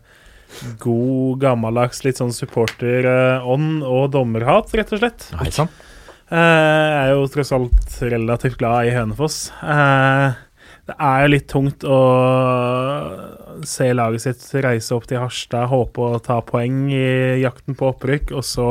[0.81, 5.29] god, gammeldags, litt sånn supporterånd og dommerhat, rett og slett.
[5.38, 5.71] Nei, sann.
[6.27, 9.38] Eh, jeg er jo tross alt relativt glad i Hønefoss.
[9.63, 10.39] Eh,
[10.88, 11.99] det er jo litt tungt å
[13.67, 18.36] se laget sitt reise opp til Harstad, håpe å ta poeng i jakten på opprykk,
[18.39, 18.69] og så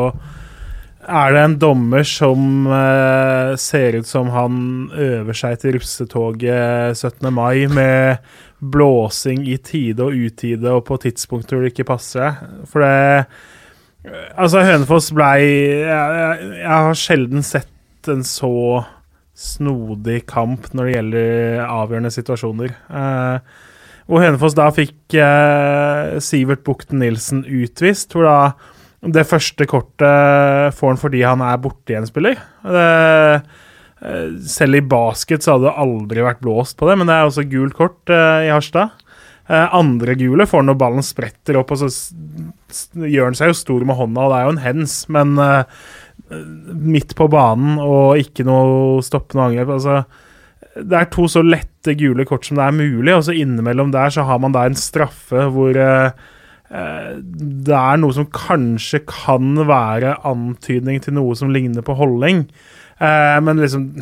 [1.07, 4.59] er det en dommer som uh, ser ut som han
[4.93, 7.29] øver seg til russetoget 17.
[7.35, 8.23] mai med
[8.61, 12.41] blåsing i tide og utide og på tidspunkter det ikke passer.
[12.71, 13.27] For det
[14.39, 18.85] Altså, Hønefoss blei jeg, jeg, har sjelden sett en så
[19.35, 22.77] snodig kamp når det gjelder avgjørende situasjoner.
[22.87, 23.65] Uh,
[24.07, 28.15] hvor Hønefoss da fikk eh, Sivert Bukten Nilsen utvist.
[28.15, 28.39] Hvor da
[29.05, 32.39] det første kortet får han fordi han er borte igjen, spiller.
[32.65, 32.85] Det,
[34.01, 37.29] eh, selv i basket så hadde det aldri vært blåst på det, men det er
[37.29, 38.97] også gult kort eh, i Harstad.
[39.47, 41.91] Eh, andre gule får han når ballen spretter opp, og så
[43.07, 45.37] gjør han seg jo stor med hånda, og det er jo en hens, men
[46.27, 49.77] midt på banen og ikke noe stoppende angrep.
[49.77, 50.01] Altså,
[50.81, 54.11] det er to så lette gule kort som det er mulig, og så innimellom der
[54.11, 55.79] så har man da en straffe hvor
[56.67, 62.47] det er noe som kanskje kan være antydning til noe som ligner på holdning,
[62.99, 63.93] eh, men liksom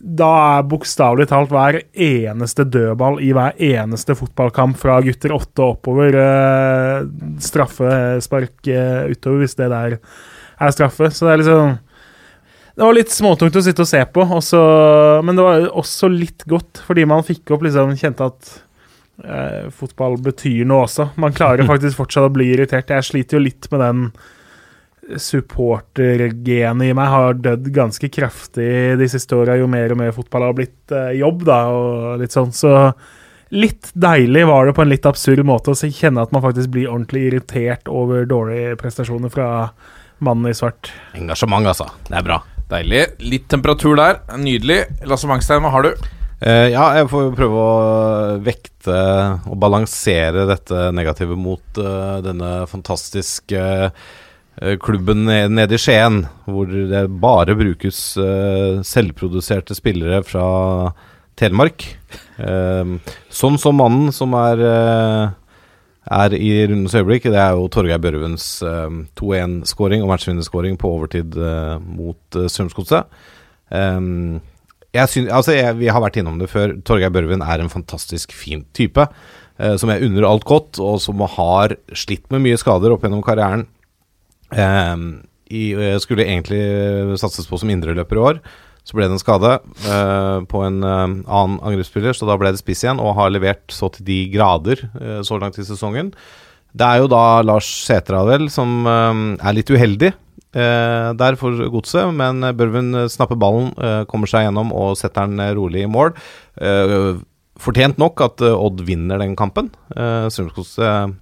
[0.00, 6.16] da er bokstavelig talt hver eneste dødball i hver eneste fotballkamp fra gutter åtte oppover
[6.20, 7.06] eh,
[7.44, 11.10] straffespark eh, utover, hvis det der er straffe.
[11.12, 11.74] Så det er liksom
[12.74, 14.60] Det var litt småtungt å sitte og se på, også,
[15.22, 18.48] men det var også litt godt, fordi man fikk opp liksom Kjente at
[19.22, 21.10] eh, fotball betyr noe også.
[21.20, 22.90] Man klarer faktisk fortsatt å bli irritert.
[22.90, 24.06] Jeg sliter jo litt med den
[25.20, 30.46] supportergenet i meg har dødd ganske kraftig de siste åra, jo mer og mer fotball
[30.48, 32.54] har blitt eh, jobb, da, og litt sånn.
[32.56, 32.72] Så
[33.54, 36.88] litt deilig var det på en litt absurd måte å kjenne at man faktisk blir
[36.90, 39.48] ordentlig irritert over dårlige prestasjoner fra
[40.24, 40.92] mannen i svart.
[41.18, 41.90] Engasjement, altså.
[42.08, 42.40] Det er bra.
[42.70, 43.06] Deilig.
[43.20, 44.22] Litt temperatur der.
[44.40, 44.84] Nydelig.
[45.08, 46.06] Lasse Mangstein, hva har du?
[46.42, 48.96] Eh, ja, jeg får jo prøve å vekte
[49.48, 56.68] og balansere dette negative mot eh, denne fantastiske eh, klubben ned- nede i Skien, hvor
[56.70, 58.02] det bare brukes
[58.86, 60.46] selvproduserte spillere fra
[61.34, 61.82] Telemark.
[62.38, 64.60] Sånn som mannen som er
[66.04, 71.38] er i rundens øyeblikk, det er jo Torgeir Børvens eh, 2-1-skåring og matchvinnerskåring på overtid
[71.88, 73.08] mot uh, Strømsgodset.
[74.94, 76.76] Jeg synes, altså jeg, vi har vært innom det før.
[76.86, 79.08] Torgeir Børven er en fantastisk fin type.
[79.58, 83.22] eh, som jeg unner alt godt, og som har slitt med mye skader opp gjennom
[83.26, 83.66] karrieren.
[84.54, 84.96] Eh,
[85.54, 85.64] i,
[86.02, 88.40] skulle egentlig eh, satses på som indreløper i år.
[88.84, 89.50] Så ble det en skade
[89.88, 93.64] eh, på en eh, annen angrepsspiller, så da ble det spiss igjen, og har levert
[93.72, 96.10] så til de grader eh, så langt i sesongen.
[96.74, 100.12] Det er jo da Lars Sæteravel som eh, er litt uheldig
[100.54, 105.54] der for godset, men Børven snapper ballen, eh, kommer seg gjennom og setter den eh,
[105.56, 106.14] rolig i mål.
[106.62, 107.16] Eh,
[107.60, 109.72] fortjent nok at eh, Odd vinner den kampen.
[109.96, 111.18] Eh, Strømsgodset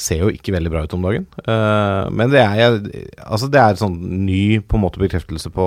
[0.00, 1.26] ser jo ikke veldig bra ut om dagen.
[1.44, 2.78] Eh, men det er,
[3.26, 5.66] altså det er sånn ny på en måte bekreftelse på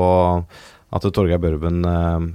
[0.95, 2.25] at Torgeir Børven eh,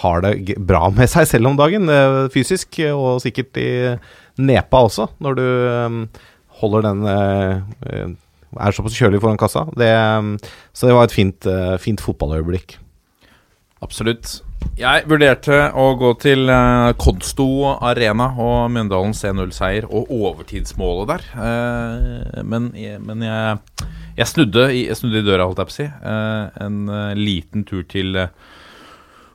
[0.00, 3.70] har det bra med seg selv om dagen, eh, fysisk, eh, og sikkert i
[4.40, 5.98] nepa også, når du eh,
[6.60, 8.12] holder den eh, eh,
[8.60, 9.66] Er såpass kjølig foran kassa.
[9.76, 12.78] Det, eh, så det var et fint, eh, fint fotballøyeblikk.
[13.84, 14.40] Absolutt.
[14.78, 17.46] Jeg vurderte å gå til uh, Konsto
[17.84, 21.26] Arena og Mjøndalens 1-0-seier og overtidsmålet der.
[21.36, 22.70] Uh, men
[23.04, 23.58] men jeg,
[24.16, 25.88] jeg, snudde jeg snudde i døra, holdt jeg på å si.
[26.00, 28.32] Uh, en eh, liten tur til eh,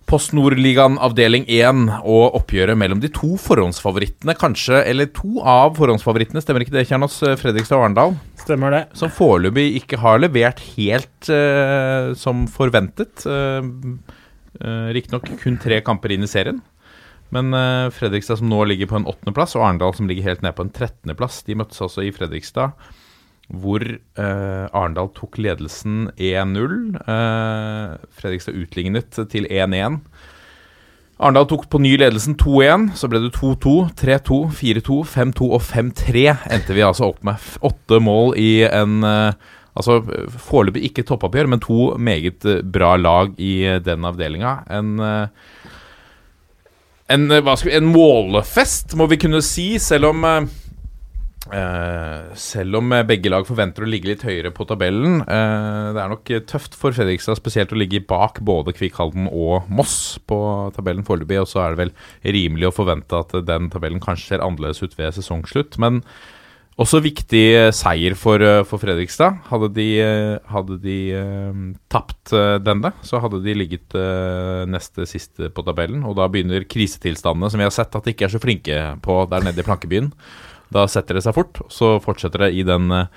[0.10, 6.42] Post Nordligaen avdeling 1 og oppgjøret mellom de to forhåndsfavorittene, kanskje, eller to av forhåndsfavorittene,
[6.42, 7.20] stemmer ikke det, Kjernos?
[7.22, 8.16] Eh, Fredrikstad og Arendal?
[8.42, 8.80] Stemmer det.
[8.98, 13.22] Som foreløpig ikke har levert helt uh, som forventet.
[13.22, 13.62] Uh,
[14.58, 16.58] uh, Riktignok kun tre kamper inn i serien.
[17.30, 17.54] Men
[17.94, 20.74] Fredrikstad som nå ligger på en åttendeplass, og Arendal som ligger helt ned på en
[20.74, 22.74] trettendeplass, de møttes altså i Fredrikstad,
[23.50, 26.76] hvor eh, Arendal tok ledelsen 1-0.
[27.02, 30.00] Eh, Fredrikstad utlignet til 1-1.
[31.20, 32.92] Arendal tok på ny ledelsen 2-1.
[33.00, 37.50] Så ble det 2-2, 3-2, 4-2, 5-2 og 5-3 endte vi altså opp med.
[37.66, 40.02] Åtte mål i en eh, Altså
[40.50, 44.60] foreløpig ikke toppoppgjør, men to meget eh, bra lag i eh, den avdelinga.
[44.76, 45.28] En eh,
[47.10, 50.26] en, en målefest, må vi kunne si, selv om
[51.48, 55.22] Selv om eh, begge lag forventer å ligge litt høyere på tabellen.
[55.24, 59.70] eh, det er nok eh, tøft for Fredrikstad spesielt å ligge bak både Kvikkhalden og
[59.72, 60.40] Moss på
[60.76, 61.40] tabellen foreløpig.
[61.42, 61.94] Og så er det vel
[62.36, 65.80] rimelig å forvente at eh, den tabellen kanskje ser annerledes ut ved sesongslutt.
[65.82, 66.04] Men
[66.80, 69.40] også viktig eh, seier for, eh, for Fredrikstad.
[69.50, 75.08] Hadde de, eh, hadde de eh, tapt eh, denne, så hadde de ligget eh, neste
[75.10, 76.04] siste på tabellen.
[76.04, 79.20] Og da begynner krisetilstandene, som vi har sett at de ikke er så flinke på
[79.32, 80.14] der nede i Plankebyen.
[80.74, 83.08] Da setter det seg fort, og så fortsetter det i den, eh,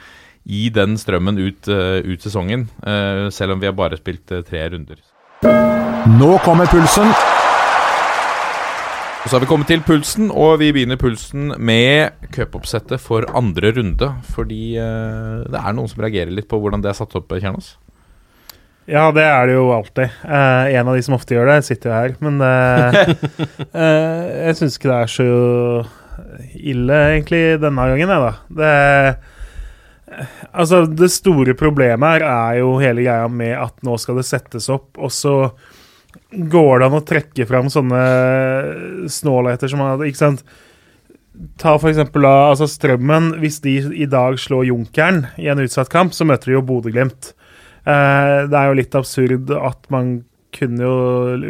[0.47, 2.69] i den strømmen ut, eh, ut sesongen.
[2.85, 4.97] eh, selv om vi har bare spilt tre runder.
[5.43, 7.09] Nå kommer pulsen.
[9.23, 13.71] Og så har vi kommet til pulsen, og vi begynner pulsen med cupoppsettet for andre
[13.71, 14.09] runde.
[14.35, 17.77] Fordi det er noen som reagerer litt på hvordan det er satt opp, Kjernos.
[18.91, 20.11] Ja, det er det jo alltid.
[20.27, 22.15] Eh, en av de som ofte gjør det, sitter jo her.
[22.25, 22.97] Men eh,
[23.85, 25.29] eh, jeg syns ikke det er så
[26.59, 28.33] ille, egentlig, denne gangen, jeg, da.
[28.59, 28.73] Det,
[30.53, 34.69] altså, det store problemet her er jo hele greia med at nå skal det settes
[34.73, 35.37] opp, og så
[36.33, 38.03] går det an å trekke fram sånne
[39.13, 40.45] snålheter som Ikke sant?
[41.61, 43.31] Ta for eksempel altså Strømmen.
[43.41, 47.33] Hvis de i dag slår Junkeren i en utsatt kamp, så møter de jo Bodø-Glimt.
[47.83, 50.21] Eh, det er jo litt absurd at man
[50.55, 50.95] kunne jo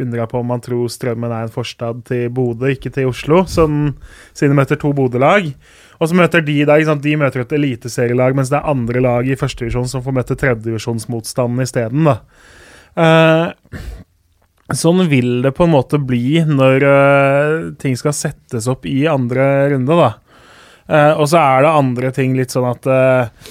[0.02, 3.96] undra på om man tror Strømmen er en forstad til Bodø, ikke til Oslo, sånn,
[4.32, 5.48] siden de møter to Bodø-lag.
[6.02, 9.38] Og så møter de der, de møter et eliteserielag, mens det er andre lag i
[9.38, 12.14] førstedivisjon som får møte tredjedivisjonsmotstanden isteden.
[12.96, 13.52] Eh,
[14.72, 19.68] Sånn vil det på en måte bli når eh, ting skal settes opp i andre
[19.74, 20.12] runde, da.
[20.86, 23.50] Eh, og så er det andre ting litt sånn at eh,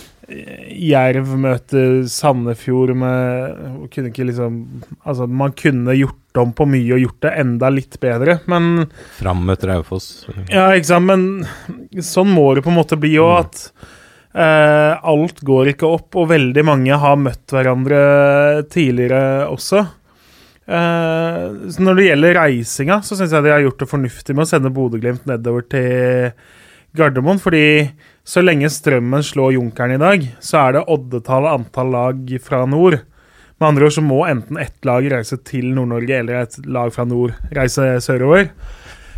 [0.81, 4.59] Jerv møter Sandefjord med kunne ikke liksom
[5.03, 8.85] Altså, man kunne gjort om på mye og gjort det enda litt bedre, men
[9.17, 10.27] Fram møter Raufoss.
[10.47, 13.89] ja, ikke sant, men sånn må det på en måte bli òg, at
[14.31, 17.99] eh, alt går ikke opp, og veldig mange har møtt hverandre
[18.71, 19.83] tidligere også.
[20.71, 24.45] Eh, så når det gjelder reisinga, så syns jeg de har gjort det fornuftig med
[24.45, 26.31] å sende Bodø-Glimt nedover til
[26.97, 27.91] Gardermoen, fordi
[28.27, 32.99] så lenge Strømmen slår Junkeren i dag, så er det oddetall antall lag fra nord.
[33.61, 37.05] Med andre ord så må enten ett lag reise til Nord-Norge, eller et lag fra
[37.05, 38.49] nord reise sørover.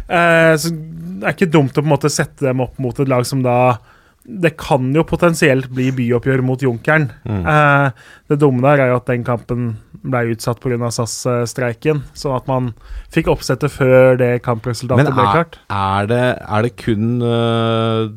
[0.03, 3.07] Eh, så det er ikke dumt å på en måte sette dem opp mot et
[3.07, 3.77] lag som da
[4.23, 7.09] Det kan jo potensielt bli byoppgjør mot Junkeren.
[7.27, 10.89] Eh, det dumme der er jo at den kampen ble utsatt pga.
[10.93, 12.71] SAS-streiken, sånn at man
[13.13, 15.59] fikk oppsettet før det kampresultatet Men ble er, klart.
[15.69, 18.09] er, det, er det kun uh,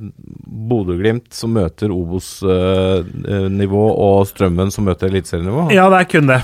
[0.72, 5.68] Bodø-Glimt som møter Obos-nivå, og Strømmen som møter eliteserienivå?
[5.76, 6.40] Ja, det er kun det.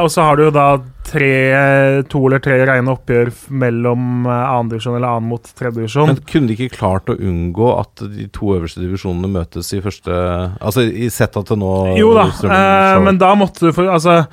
[0.00, 0.68] Og så har du jo da
[1.04, 6.10] tre, to eller tre rene oppgjør mellom eh, annendivisjon eller annen mot tredjedivisjon.
[6.10, 10.14] Men kunne de ikke klart å unngå at de to øverste divisjonene møtes i første
[10.14, 13.88] Altså i sett at det nå Jo da, Strømmen eh, men da måtte du for
[13.90, 14.26] Altså,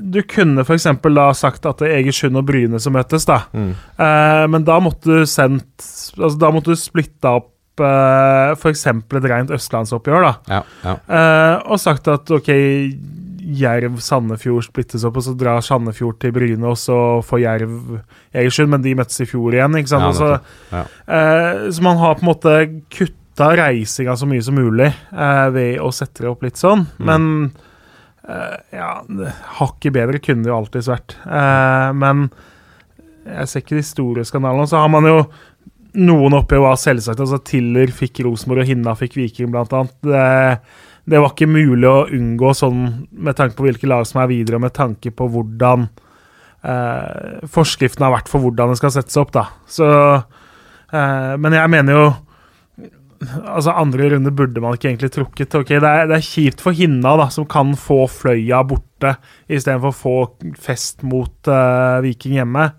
[0.00, 0.84] du kunne f.eks.
[1.02, 3.40] da sagt at det er Egersund og Bryne som møtes, da.
[3.52, 3.72] Mm.
[3.98, 5.82] Eh, men da måtte du sendt
[6.18, 8.86] Altså, da måtte du splitta opp eh, f.eks.
[8.86, 10.32] et rent østlandsoppgjør, da.
[10.48, 10.94] Ja, ja.
[11.08, 12.52] Eh, og sagt at ok,
[13.58, 17.76] Jerv-Sandefjord splittes opp, og så drar Sandefjord til Bryne, og så får Jerv
[18.36, 20.08] Egersund, men de møttes i fjor igjen, ikke sant.
[20.10, 20.82] Ja, så.
[21.08, 22.56] Eh, så man har på en måte
[22.92, 27.06] kutta reisinga så mye som mulig eh, ved å sette det opp litt sånn, Mm.
[27.08, 27.52] men
[28.28, 28.90] ja,
[29.58, 31.16] hakket bedre kunne det jo alltids vært.
[31.24, 32.26] Eh, men
[33.28, 34.68] jeg ser ikke de store skandalene.
[34.68, 35.22] Så har man jo
[35.98, 37.20] noen oppi var selvsagt.
[37.20, 39.96] altså Tiller fikk Rosenborg, og Hinna fikk Viking, blant annet.
[40.04, 40.26] Det,
[41.08, 44.60] det var ikke mulig å unngå sånn med tanke på hvilke lag som er videre,
[44.60, 49.32] og med tanke på hvordan eh, forskriften har vært for hvordan det skal settes opp,
[49.36, 49.48] da.
[49.68, 52.08] Så eh, Men jeg mener jo
[53.18, 55.56] Altså, andre runde burde man ikke egentlig trukket.
[55.58, 59.16] Ok, Det er, det er kjipt for Hinna, da, som kan få Fløya borte,
[59.50, 60.14] istedenfor å få
[60.62, 62.70] fest mot uh, Viking hjemme.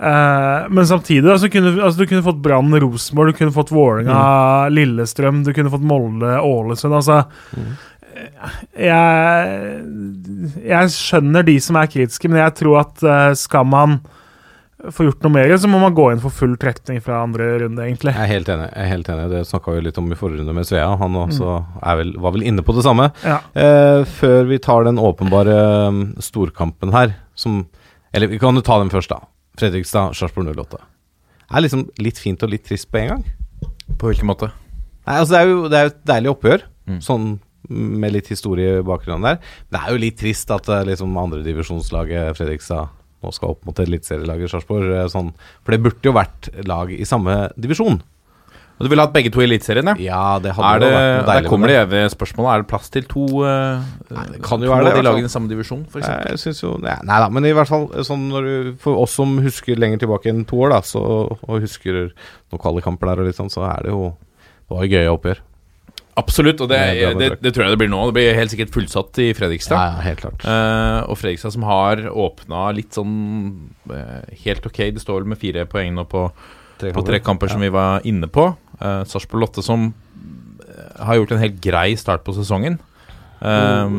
[0.00, 3.72] Uh, men samtidig da, så kunne altså, du kunne fått Brann Rosenborg, du kunne fått
[3.74, 6.96] Vålerenga Lillestrøm, du kunne fått Molde Ålesund.
[6.96, 7.18] Altså
[8.78, 9.82] jeg,
[10.64, 14.00] jeg skjønner de som er kritiske, men jeg tror at uh, skal man
[14.88, 17.82] få gjort noe mer, så må man gå inn for full trekning fra andre runde,
[17.84, 18.14] egentlig.
[18.16, 18.68] Jeg er helt enig.
[18.72, 20.88] jeg er helt enig Det snakka vi litt om i forrige runde med Svea.
[21.00, 23.10] Han også er vel, var vel inne på det samme.
[23.24, 23.40] Ja.
[23.54, 27.66] Eh, før vi tar den åpenbare um, storkampen her, som
[28.12, 29.20] Eller vi kan jo ta den først, da.
[29.60, 30.80] Fredrikstad, Sarpsborg 08.
[30.80, 33.24] Det er liksom litt fint og litt trist på en gang.
[33.98, 34.48] På hvilken måte?
[35.06, 36.96] Nei, altså Det er jo, det er et deilig oppgjør, Mm.
[37.04, 37.26] sånn
[37.70, 39.36] med litt historie i bakgrunnen der.
[39.70, 42.88] Det er jo litt trist at eh, liksom andredivisjonslaget Fredrikstad
[43.20, 44.88] nå skal opp mot eliteserielaget Sarpsborg.
[44.96, 48.00] eh, Sånn, for det burde jo vært lag i samme divisjon.
[48.80, 49.94] Og Du ville hatt begge to i Eliteserien, ja?
[50.00, 52.48] Ja, det hadde det, jo vært der kommer det evige spørsmålet.
[52.48, 55.28] Er det plass til to, uh, det kan jo være det, av i de lagene
[55.28, 56.08] i samme divisjon, f.eks.?
[56.30, 59.18] Jeg synes jo Nei, nei da, men i hvert fall sånn når du, For oss
[59.20, 61.02] som husker lenger tilbake enn to år, da, så,
[61.36, 65.12] og husker noen kvalikkamper der og litt sånn, så er det jo Det var gøye
[65.12, 65.44] oppgjør.
[66.18, 68.00] Absolutt, og det, Det det, det tror jeg det blir nå.
[68.10, 69.76] Det blir helt sikkert fullsatt i Fredrikstad.
[69.78, 70.42] Ja, ja, helt klart.
[70.44, 73.14] uh, og Fredrikstad som har åpna litt sånn
[73.90, 74.82] uh, helt ok.
[74.96, 76.26] Det står vel med fire poeng nå på,
[76.82, 78.50] på tre kamper, som vi var inne på.
[78.82, 79.92] Uh, Sarpsborg Lotte som
[81.00, 82.78] har gjort en helt grei start på sesongen.
[83.40, 83.94] Um,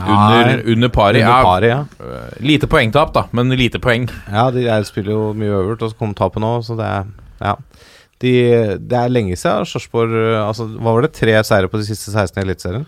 [0.00, 1.20] Under, under pari.
[1.20, 1.84] Under Ja, pari, ja.
[2.40, 4.06] lite poengtap, da, men lite poeng.
[4.32, 7.10] Ja, de er, spiller jo mye øvert, og så kom tapet nå, så det er
[7.44, 7.54] Ja.
[8.22, 8.32] De,
[8.82, 11.14] det er lenge siden Sarpsborg eh, altså, Hva var det?
[11.14, 12.86] Tre seire på de siste 16 i Eliteserien?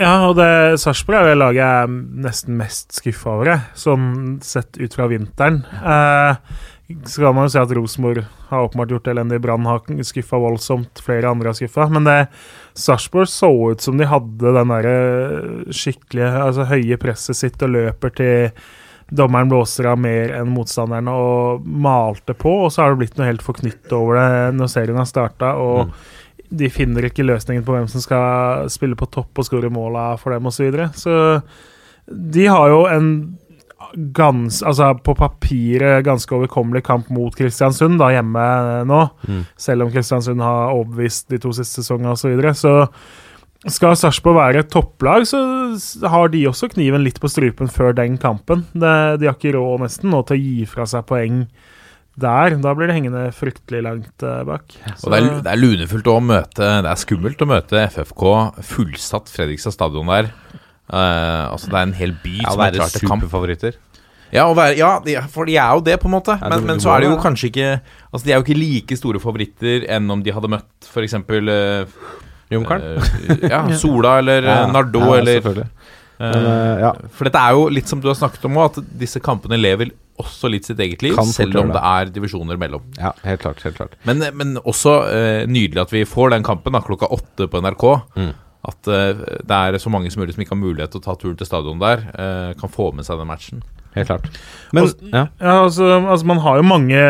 [0.00, 4.06] Ja, og det Sarpsborg er det laget jeg er nesten mest skuffa over, jeg, sånn
[4.42, 5.60] sett ut fra vinteren.
[5.68, 6.62] Eh,
[7.06, 9.40] så kan man jo si at Rosenborg har åpenbart gjort elendig.
[9.44, 11.86] Brann har skuffa voldsomt, flere andre har skuffa.
[11.92, 12.18] Men det
[12.78, 14.96] Sarpsborg så ut som de hadde den derre
[15.72, 18.64] skikkelige, altså høye presset sitt og løper til
[19.12, 23.28] dommeren blåser av mer enn motstanderen og malte på, og så har det blitt noe
[23.28, 25.52] helt forknytt over det når serien har starta.
[25.60, 25.92] Og
[26.52, 30.34] de finner ikke løsningen på hvem som skal spille på topp og skåre måla for
[30.34, 30.56] dem osv.
[30.56, 30.90] Så, videre.
[30.96, 31.14] så
[32.08, 33.12] de har jo en
[34.16, 38.46] gans, altså på papiret ganske overkommelig kamp mot Kristiansund da hjemme
[38.88, 39.02] nå.
[39.60, 42.24] Selv om Kristiansund har overbevist de to siste sesongene osv.
[42.24, 42.54] Så, videre.
[42.56, 42.74] så
[43.70, 45.38] skal Sarpsborg være et topplag, så
[46.10, 48.64] har de også kniven litt på strupen før den kampen.
[48.74, 48.88] De
[49.28, 51.44] har ikke råd nesten nå til å gi fra seg poeng
[52.18, 52.56] der.
[52.62, 54.48] Da blir det hengende fryktelig langt bak.
[54.48, 54.96] bak.
[54.98, 58.26] Og det er, det er lunefullt å møte Det er skummelt å møte FFK
[58.72, 60.32] fullsatt Fredrikstad stadion der.
[60.92, 63.24] Uh, altså Det er en hel by Ja, som er være klar til kamp.
[64.32, 66.38] Ja, være, ja, for de er jo det, på en måte.
[66.40, 67.66] Men, men så er det jo kanskje ikke
[68.08, 71.18] Altså De er jo ikke like store favoritter enn om de hadde møtt f.eks.
[71.20, 72.20] Uh,
[72.52, 73.40] Junkeren?
[73.48, 75.66] ja, Sola eller ja, Nardo ja, eller eh,
[76.28, 76.92] eh, ja.
[77.16, 79.90] For dette er jo litt som du har snakket om òg, at disse kampene lever
[80.22, 82.84] også litt sitt eget liv, selv om det er divisjoner mellom.
[83.00, 83.62] ja, helt klart.
[83.64, 83.96] Helt klart.
[84.06, 87.86] Men, men også eh, nydelig at vi får den kampen da, klokka åtte på NRK.
[88.20, 88.32] Mm.
[88.70, 91.16] At eh, det er så mange som mulig som ikke har mulighet til å ta
[91.18, 93.64] turen til stadion der, eh, kan få med seg den matchen.
[93.96, 94.28] Helt klart.
[94.72, 95.26] Men Og- ja.
[95.40, 97.00] Ja, altså, altså Man har jo mange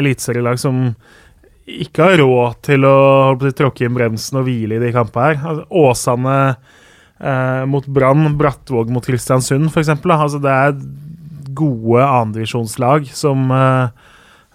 [0.00, 0.94] eliteserielag som
[1.84, 2.96] ikke har råd til å
[3.30, 5.42] holdt tråkke inn bremsen og hvile i de kampene her.
[5.52, 9.92] Altså, Åsane eh, mot Brann, Brattvåg mot Kristiansund f.eks.
[9.94, 10.76] Altså, det er
[11.56, 14.06] gode andredivisjonslag som eh,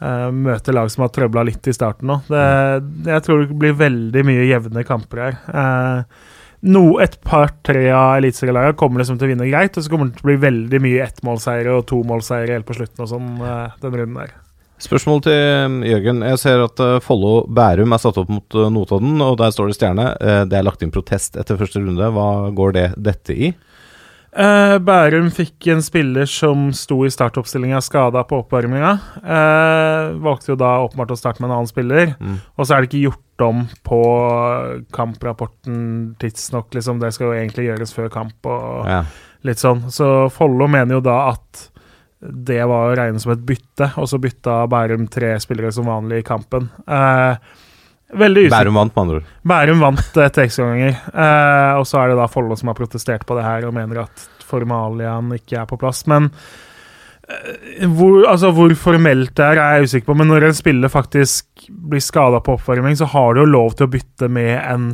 [0.02, 2.22] eh, møter lag som har trøbla litt i starten nå.
[2.30, 2.46] Det,
[3.12, 5.38] jeg tror det blir veldig mye jevne kamper her.
[5.50, 6.32] Eh,
[6.72, 10.20] no, et par-tre av eliteserielagene kommer liksom til å vinne greit, og så kommer det
[10.20, 14.02] til å bli veldig mye ettmålseiere og tomålseiere helt på slutten og sånn eh, den
[14.02, 14.36] runden der.
[14.82, 16.20] Spørsmål til um, Jørgen.
[16.28, 19.72] Jeg ser at uh, Follo Bærum er satt opp mot uh, Notodden, og der står
[19.72, 20.10] det stjerne.
[20.50, 22.12] Det er lagt inn protest etter første runde.
[22.16, 23.54] Hva går det dette i?
[24.36, 28.90] Eh, Bærum fikk en spiller som sto i startoppstillinga skada på oppvarminga.
[29.24, 32.12] Eh, valgte jo da åpenbart å starte med en annen spiller.
[32.20, 32.42] Mm.
[32.60, 34.02] Og så er det ikke gjort om på
[34.96, 35.78] kamprapporten
[36.20, 37.00] tidsnok, liksom.
[37.00, 39.06] Det skal jo egentlig gjøres før kamp og Ja.
[39.44, 39.88] litt sånn.
[39.88, 41.70] Så Follo mener jo da at
[42.30, 46.22] det var å regne som et bytte, og så bytta Bærum tre spillere som vanlig
[46.22, 46.68] i kampen.
[46.88, 47.38] Eh,
[48.16, 48.58] veldig usikker.
[48.58, 49.34] Bærum vant, med andre ord.
[49.54, 51.02] Bærum vant etter ekstraomganger.
[51.14, 54.06] Eh, og så er det da Follo som har protestert på det her og mener
[54.06, 56.04] at formaliaen ikke er på plass.
[56.12, 56.30] Men
[57.30, 60.20] eh, hvor, altså, hvor formelt det er, er jeg usikker på.
[60.22, 63.90] Men når en spiller faktisk blir skada på oppvarming, så har du jo lov til
[63.90, 64.94] å bytte med en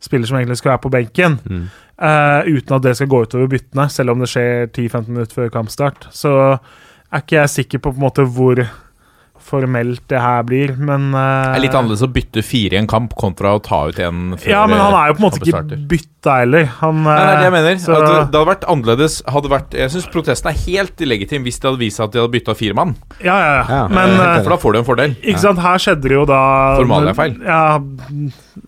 [0.00, 1.38] spiller som egentlig skal være på benken.
[1.44, 1.64] Mm.
[2.00, 5.52] Eh, uten at det skal gå utover byttene, selv om det skjer 10-15 minutter før
[5.54, 6.08] kampstart.
[6.14, 6.32] Så
[7.10, 8.62] er ikke jeg sikker på på en måte hvor
[9.42, 12.86] formelt det her blir, men uh, Det er litt annerledes å bytte fire i en
[12.90, 15.40] kamp kontra å ta ut en før Ja, men han er jo på en måte
[15.42, 16.66] ikke bytta heller.
[16.82, 17.78] Han, Nei, er det jeg mener.
[17.80, 21.58] så- det, det hadde vært annerledes hadde vært, Jeg syns protesten er helt illegitim hvis
[21.60, 22.94] det hadde vist seg at de hadde bytta fire mann.
[23.24, 23.64] ja, ja, ja.
[23.80, 23.88] Ja.
[23.88, 25.16] Men Eh, eh, For da får du en fordel.
[25.22, 27.36] Ikke sant, Her skjedde det jo da Formaliafeil.
[27.46, 27.78] Ja,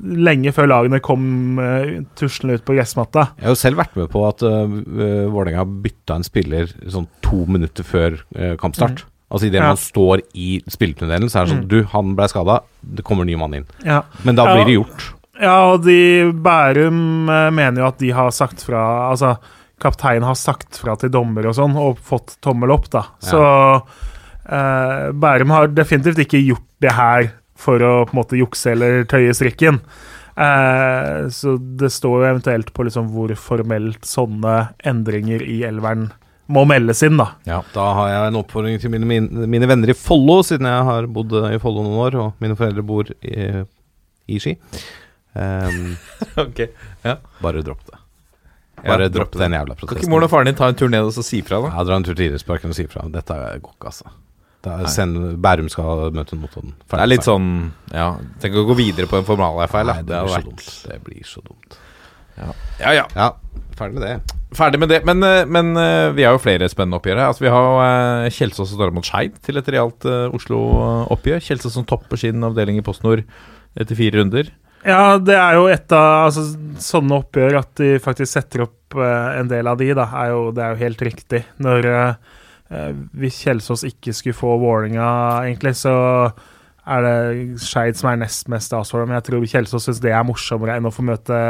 [0.03, 3.29] lenge før lagene kom uh, tuslende ut på gressmatta.
[3.39, 4.67] Jeg har jo selv vært med på at uh,
[5.33, 9.05] Vålerenga bytta en spiller sånn to minutter før uh, kampstart.
[9.33, 9.71] Altså idet Ja.
[9.73, 13.35] man står i spilletunnelen, så er det sånn Du, han ble skada, det kommer ny
[13.41, 13.67] mann inn.
[13.85, 14.03] Ja.
[14.27, 15.07] Men da blir det gjort.
[15.41, 19.39] ja, og de Bærum eh, mener jo at de har sagt fra Altså,
[19.81, 23.07] kapteinen har sagt fra til dommer og sånn, og fått tommel opp, da.
[23.25, 23.41] Så
[24.49, 27.31] eh, Bærum har definitivt ikke gjort det her
[27.63, 29.81] for å på en måte jukse eller tøye strikken.
[30.37, 36.11] Eh, så det står jo eventuelt på liksom hvor formelt sånne endringer i elveren
[36.49, 37.29] må meldes inn, da.
[37.47, 40.89] Ja, Da har jeg en oppfordring til mine, mine, mine venner i Follo, siden jeg
[40.89, 43.65] har bodd i Follo noen år, og mine foreldre bor i,
[44.29, 44.57] i Ski.
[45.33, 45.95] Um,
[46.45, 46.67] Ok,
[47.07, 47.17] ja.
[47.41, 47.99] bare dropp det.
[48.83, 51.07] Bare dropp dropp den jævla Kan ikke moren og faren din ta en tur ned
[51.07, 51.71] og så si fra, da?
[51.77, 53.05] Ja, dra en tur til Idrettsparken og si ifra.
[53.15, 54.11] Dette går ikke, altså.
[54.91, 56.75] Send, Bærum skal møte Notodden.
[56.87, 57.47] Det er litt sånn
[57.91, 58.13] Ja,
[58.43, 59.91] tenk å gå videre på en formalfeil.
[59.91, 60.69] Det, Det blir så dumt.
[60.87, 61.79] Det blir så dumt.
[62.39, 63.07] Ja, ja.
[63.17, 63.33] Ja,
[63.79, 64.42] ferdig med det.
[64.57, 65.01] Ferdig med det.
[65.09, 67.31] Men, eh, men eh, vi har jo flere spennende oppgjør her.
[67.31, 71.41] Altså, vi har eh, Kjelsås som står mot Skeid til et realt Oslo-oppgjør.
[71.45, 73.25] Kjelsås som topper sin avdeling i PostNord
[73.73, 74.53] etter fire runder.
[74.83, 76.45] Ja, det er jo et av altså,
[76.83, 80.65] sånne oppgjør at de faktisk setter opp en del av de, da, er jo, det
[80.65, 81.45] er jo helt riktig.
[81.63, 82.91] Når eh,
[83.23, 85.07] Hvis Kjelsås ikke skulle få Vålinga
[85.47, 85.95] egentlig, så
[86.83, 87.17] er det
[87.63, 89.09] Skeid som er nest mest avsvara.
[89.09, 91.41] Men jeg tror Kjelsås syns det er morsommere enn å få møte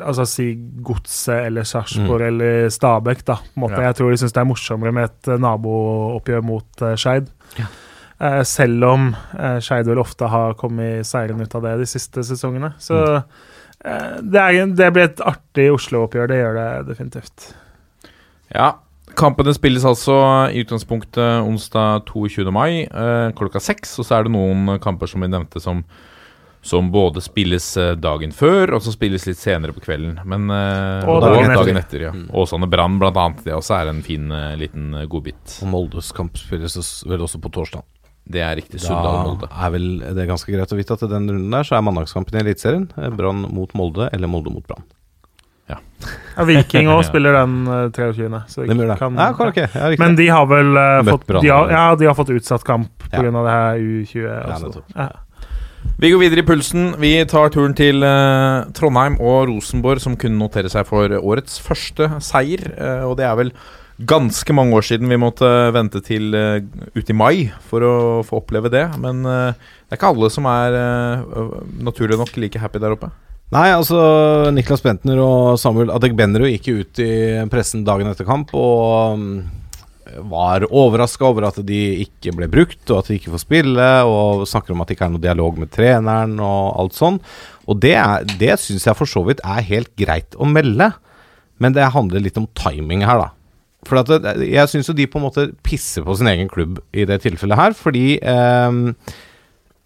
[0.00, 0.48] Altså si
[0.82, 3.36] Godset eller Sarpsborg eller Stabæk, da.
[3.42, 3.78] På en måte.
[3.78, 3.90] Ja.
[3.90, 7.30] Jeg tror de syns det er morsommere med et eh, nabooppgjør mot uh, Skeid.
[8.20, 12.24] Eh, selv om uh, Skeid vel ofte har kommet seirende ut av det de siste
[12.26, 12.74] sesongene.
[12.82, 17.50] Så eh, det, er, det blir et artig Oslo-oppgjør, det gjør det definitivt.
[18.52, 18.74] Ja.
[19.18, 20.14] Kampene spilles altså
[20.54, 22.44] i utgangspunktet onsdag 22.
[22.54, 22.86] mai
[23.36, 23.96] klokka seks.
[23.98, 25.80] Og så er det noen kamper som vi nevnte som,
[26.62, 30.18] som både spilles eh, dagen før, og så spilles litt senere på kvelden.
[30.28, 32.00] Men, eh, Og dagen etter.
[32.08, 32.12] ja.
[32.36, 33.44] Åsane Brann blant annet.
[33.46, 35.56] Det også er en fin eh, liten godbit.
[35.64, 36.76] Og Moldes kamp spilles
[37.08, 37.82] vel også på torsdag.
[38.30, 38.78] Det er riktig.
[38.84, 39.48] Sunndal-Molde.
[39.48, 41.78] Da er vel det er ganske greit å vite at i den runden der så
[41.78, 42.86] er mandagskampen i Eliteserien
[43.16, 44.84] Brann mot Molde eller Molde mot Brann.
[45.70, 48.28] Ja, Viking òg spiller den eh, 23.
[48.52, 48.98] Så de det.
[48.98, 49.66] kan- ja, okay.
[49.74, 49.90] ja.
[49.98, 53.24] Men de har vel uh, fått, de har, ja, de har fått utsatt kamp pga.
[53.24, 53.32] Ja.
[53.32, 54.22] av det her U20.
[54.28, 54.82] Ja, også.
[54.94, 55.08] Ja.
[56.00, 56.94] Vi går videre i pulsen.
[57.00, 62.08] Vi tar turen til eh, Trondheim og Rosenborg, som kunne notere seg for årets første
[62.24, 62.64] seier.
[62.76, 63.54] eh, og det er vel
[64.08, 66.60] ganske mange år siden vi måtte vente til uh,
[66.96, 67.94] ut i mai for å
[68.26, 68.86] få oppleve det.
[69.00, 71.50] Men eh, det er ikke alle som er eh,
[71.84, 73.10] naturlig nok like happy der oppe.
[73.50, 73.98] Nei, altså
[74.54, 77.10] Niklas Bentner og Samuel Adegbenro gikk jo ut i
[77.50, 79.32] pressen dagen etter kamp og mm,
[80.30, 84.46] var overraska over at de ikke ble brukt, og at de ikke får spille, og
[84.50, 87.20] snakker om at det ikke er noe dialog med treneren og alt sånn.
[87.70, 90.90] Og det, er- det syns jeg for så vidt er helt greit å melde,
[91.60, 93.30] men det handler litt om timing her, da.
[93.88, 97.06] For det, jeg syns jo de på en måte pisser på sin egen klubb i
[97.08, 98.94] det tilfellet her, fordi ehm,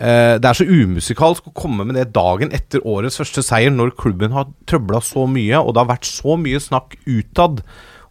[0.03, 3.93] Eh, det er så umusikalsk å komme med det dagen etter årets første seier, når
[3.95, 7.61] klubben har trøbla så mye, og det har vært så mye snakk utad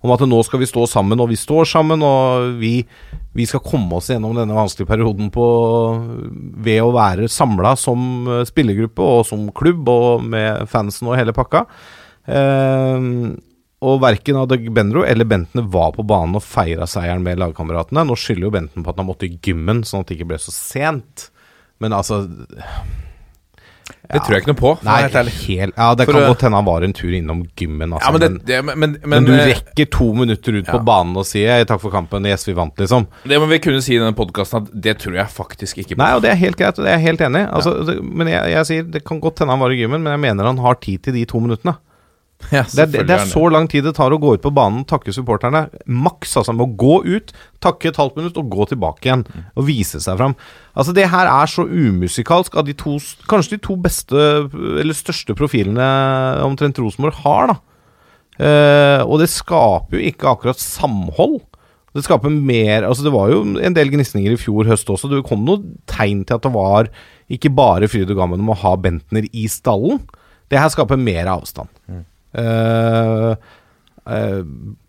[0.03, 2.73] om at nå skal vi stå sammen, og vi står sammen, og vi,
[3.35, 5.45] vi skal komme oss gjennom denne vanskelige perioden på,
[6.65, 11.35] ved å være samla som eh, spillergruppe og som klubb, og med fansen og hele
[11.35, 11.63] pakka.
[12.27, 13.09] Eh,
[13.83, 18.05] og verken Adegbenro eller Bentene var på banen og feira seieren med lagkameratene.
[18.07, 20.39] Nå skylder jo Benten på at han måtte i gymmen, sånn at det ikke ble
[20.39, 21.27] så sent.
[21.83, 22.21] Men altså
[24.03, 24.71] Det tror jeg ikke noe på.
[24.83, 28.09] Nei, helt ja, det For kan godt hende han var en tur innom gymmen, altså.
[28.09, 30.75] Ja, men, det, det, men, men, men, men, du eh, rekker to minutter ut ja.
[30.75, 33.07] på banen og sier 'takk for kampen, yes, vi vant', liksom.
[33.23, 36.01] det må vi kunne si i denne podkasten at det tror jeg faktisk ikke på.
[36.03, 37.47] Nei, og det er helt greit, og det er jeg helt enig i.
[37.47, 37.97] Altså, ja.
[38.03, 40.51] Men jeg, jeg sier det kan godt hende han var i gymmen, men jeg mener
[40.51, 41.77] han har tid til de to minuttene.
[42.51, 44.83] Ja, Det er, det er så lang tid det tar å gå ut på banen
[44.89, 45.67] takke supporterne.
[45.87, 46.53] Maks, altså.
[46.55, 47.33] Med å gå ut,
[47.63, 49.25] takke et halvt minutt og gå tilbake igjen.
[49.55, 50.35] Og vise seg fram.
[50.75, 52.97] Altså, det her er så umusikalsk av de to
[53.29, 54.17] Kanskje de to beste,
[54.81, 55.87] eller største profilene
[56.45, 57.57] omtrent Rosenborg har, da.
[58.41, 61.41] Eh, og det skaper jo ikke akkurat samhold.
[61.93, 65.11] Det skaper mer Altså, det var jo en del gnisninger i fjor høst også.
[65.11, 66.89] Det kom noen tegn til at det var
[67.33, 70.01] ikke bare fryd og gammen om å ha Bentner i stallen.
[70.51, 71.69] Det her skaper mer avstand.
[72.33, 73.35] Uh,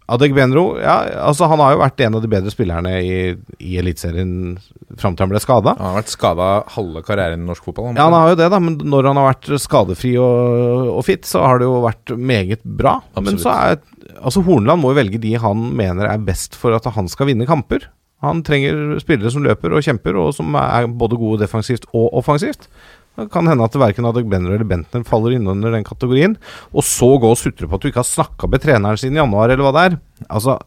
[0.04, 3.18] Adegbenro ja, altså Han har jo vært en av de bedre spillerne i,
[3.62, 4.56] i Eliteserien
[5.00, 5.72] fram til han ble skada.
[5.78, 7.94] Han har vært skada halve karrieren i norsk fotball.
[7.96, 11.24] Ja, han har jo det, da, men når han har vært skadefri og, og fit,
[11.26, 12.98] så har det jo vært meget bra.
[13.20, 13.82] Men så er
[14.14, 17.48] Altså Hornland må jo velge de han mener er best for at han skal vinne
[17.48, 17.88] kamper.
[18.24, 22.68] Han trenger spillere som løper og kjemper, og som er både gode defensivt og offensivt.
[23.14, 26.34] Det kan hende at verken Adegbenro eller Bentner faller inn under den kategorien.
[26.74, 29.20] Og så gå og sutre på at du ikke har snakka med treneren sin i
[29.22, 29.98] januar, eller hva det er.
[30.26, 30.58] Altså,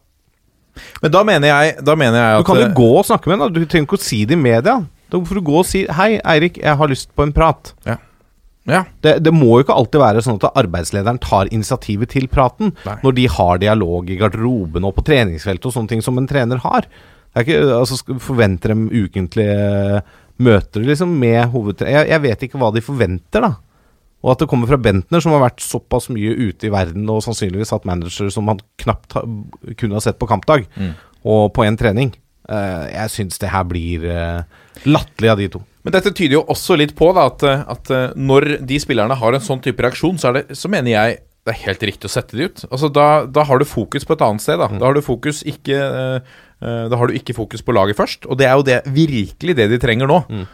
[1.02, 3.42] Men da mener jeg, da mener jeg Du kan jo eh, gå og snakke med
[3.42, 3.52] ham.
[3.52, 4.78] Du trenger ikke å si det i media.
[5.08, 7.72] Da får du gå og si 'Hei, Eirik, jeg har lyst på en prat'.
[8.68, 8.84] Ja.
[9.00, 12.98] Det, det må jo ikke alltid være sånn at arbeidslederen tar initiativet til praten, Nei.
[13.04, 16.60] når de har dialog i garderoben og på treningsfeltet og sånne ting som en trener
[16.64, 16.88] har.
[17.32, 20.02] Det er ikke, altså Forventer dem ukentlige
[20.38, 23.52] møter liksom med hovedtrener jeg, jeg vet ikke hva de forventer, da.
[24.24, 27.20] Og at det kommer fra Bentner, som har vært såpass mye ute i verden og
[27.22, 29.22] sannsynligvis hatt manager som han knapt ha,
[29.78, 30.94] kunne ha sett på kampdag, Mm.
[31.24, 32.10] og på en trening.
[32.48, 34.42] Uh, jeg syns det her blir uh,
[34.88, 35.60] latterlig av de to.
[35.84, 39.32] Men dette tyder jo også litt på da, at, eh, at når de spillerne har
[39.36, 42.36] en sånn type reaksjon, så, det, så mener jeg det er helt riktig å sette
[42.36, 42.64] de ut.
[42.68, 44.58] Altså Da, da har du fokus på et annet sted.
[44.60, 48.26] Da Da har du fokus ikke eh, Da har du ikke fokus på laget først.
[48.26, 50.22] Og det er jo det, virkelig det de trenger nå.
[50.26, 50.46] Mm.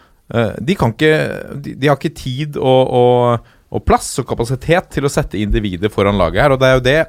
[0.64, 1.14] de kan ikke
[1.60, 5.92] de, de har ikke tid og, og, og plass og kapasitet til å sette individet
[5.92, 6.54] foran laget her.
[6.54, 7.00] Og det er jo det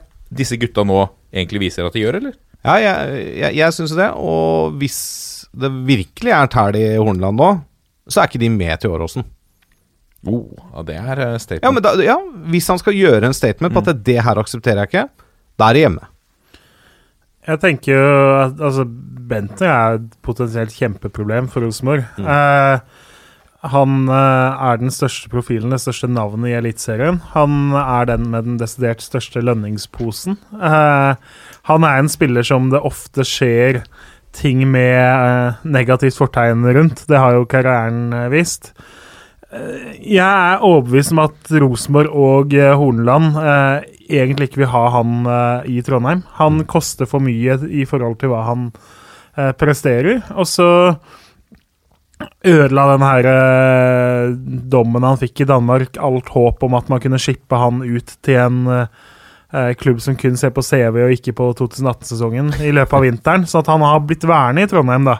[0.41, 1.03] disse gutta nå
[1.35, 2.35] egentlig viser at de gjør, eller?
[2.65, 4.09] Ja, jeg, jeg, jeg syns det.
[4.15, 4.99] Og hvis
[5.55, 7.51] det virkelig er tæl i Horneland nå,
[8.09, 9.25] så er ikke de med til Åråsen.
[10.25, 11.67] Oh, ja, det er eh, statement.
[11.67, 12.17] Ja, men da, ja,
[12.49, 15.05] hvis han skal gjøre en statement på at det her aksepterer jeg ikke,
[15.59, 16.07] da er det hjemme.
[17.45, 18.85] Jeg tenker jo at altså,
[19.25, 22.05] Bentner er et potensielt kjempeproblem for Rosenborg.
[22.21, 22.79] Eh,
[23.73, 27.17] han eh, er den største profilen, det største navnet i Eliteserien.
[27.33, 30.37] Han er den med den desidert største lønningsposen.
[30.53, 31.15] Eh,
[31.71, 33.81] han er en spiller som det ofte skjer
[34.35, 37.05] ting med eh, negativt fortegn rundt.
[37.09, 38.73] Det har jo karrieren eh, vist.
[39.55, 43.85] Jeg er overbevist om at Rosenborg og eh, Horneland eh,
[44.19, 46.23] egentlig ikke vil ha han eh, i Trondheim.
[46.39, 48.67] Han koster for mye i forhold til hva han
[49.37, 50.21] eh, presterer.
[50.35, 50.69] Og så
[52.45, 54.35] ødela den her eh,
[54.71, 58.41] dommen han fikk i Danmark, alt håp om at man kunne shippe han ut til
[58.41, 63.07] en eh, klubb som kun ser på CV og ikke på 2018-sesongen i løpet av
[63.07, 63.47] vinteren.
[63.47, 65.19] Så at han har blitt værende i Trondheim, da.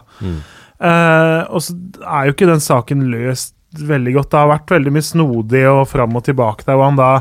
[0.75, 4.31] Eh, og så er jo ikke den saken løst veldig godt.
[4.31, 7.11] Det har vært veldig mye snodig og fram og tilbake der, hvor han da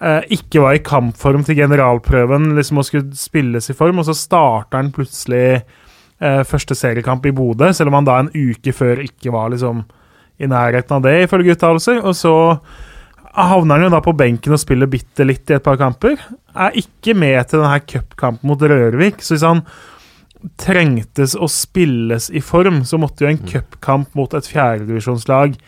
[0.00, 4.16] eh, ikke var i kampform til generalprøven, liksom og skulle spilles i form, og så
[4.16, 9.02] starter han plutselig eh, første seriekamp i Bodø, selv om han da en uke før
[9.06, 9.84] ikke var liksom
[10.40, 12.00] i nærheten av det, ifølge uttalelser.
[12.00, 12.34] Og så
[13.36, 16.16] havner han jo da på benken og spiller bitte litt i et par kamper.
[16.56, 19.20] Er ikke med til denne cupkampen mot Rørvik.
[19.20, 19.64] Så hvis han
[20.60, 25.58] trengtes å spilles i form, så måtte jo en cupkamp mot et fjerdedivisjonslag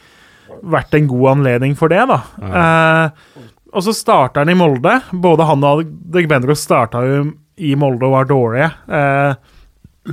[0.62, 2.20] vært en god anledning for det, da.
[2.42, 4.98] Eh, og så starter han i Molde.
[5.12, 7.24] Både han og Degbendro starta jo
[7.62, 9.34] i Molde og var dårlige, eh,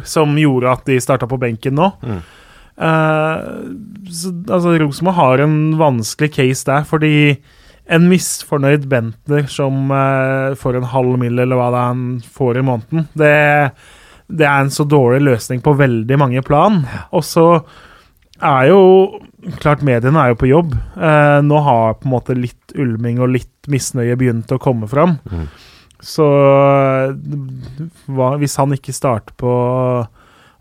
[0.07, 1.89] som gjorde at de starta på benken nå.
[2.79, 3.37] Eh,
[4.07, 7.13] så, altså, Rosenborg har en vanskelig case der, fordi
[7.89, 12.05] en misfornøyd Bentner som eh, får en halv mill., eller hva det er han
[12.37, 13.35] får i måneden, det,
[14.29, 16.83] det er en så dårlig løsning på veldig mange plan.
[17.11, 17.47] Og så
[18.41, 18.83] er jo
[19.63, 20.73] Klart, mediene er jo på jobb.
[20.99, 25.13] Eh, nå har på en måte litt ulming og litt misnøye begynt å komme fram.
[26.03, 27.13] Så eh,
[28.11, 29.53] hva, hvis han ikke starter på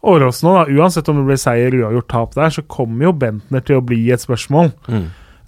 [0.09, 3.64] Åråsen nå, da, uansett om det blir seier, uavgjort, tap der, så kommer jo Bentner
[3.66, 4.70] til å bli et spørsmål.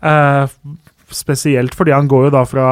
[0.03, 0.57] Eh,
[1.14, 2.66] spesielt fordi han går jo da fra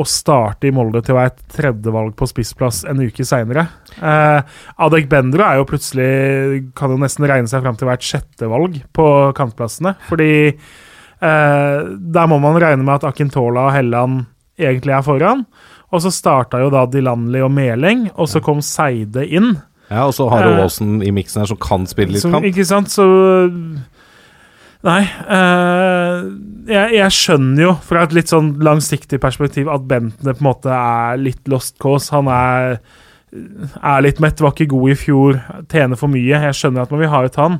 [0.00, 3.66] å starte i Molde til å være et tredjevalg på spissplass en uke seinere.
[4.00, 8.00] Eh, Adek Bendro er jo plutselig Kan jo nesten regne seg fram til å være
[8.00, 9.06] et sjettevalg på
[9.38, 9.94] kantplassene.
[10.08, 11.78] Fordi eh,
[12.16, 14.24] der må man regne med at Akintola og Helland
[14.60, 15.44] egentlig er foran.
[15.90, 19.56] Og så starta jo da Dilanli og Meling, og så kom Seide inn.
[19.90, 22.44] Ja, Og så har du Eh, i miksen her som kan spille litt Som, kamp.
[22.46, 23.02] ikke sant, så
[24.86, 25.02] Nei.
[25.28, 26.24] Uh,
[26.70, 30.72] jeg, jeg skjønner jo fra et litt sånn langsiktig perspektiv at Bentner på en måte
[30.72, 32.08] er litt lost cause.
[32.14, 32.78] Han er,
[33.34, 35.32] er litt mett, var ikke god i fjor,
[35.72, 36.40] tjener for mye.
[36.48, 37.54] Jeg skjønner at man vil ha ut han.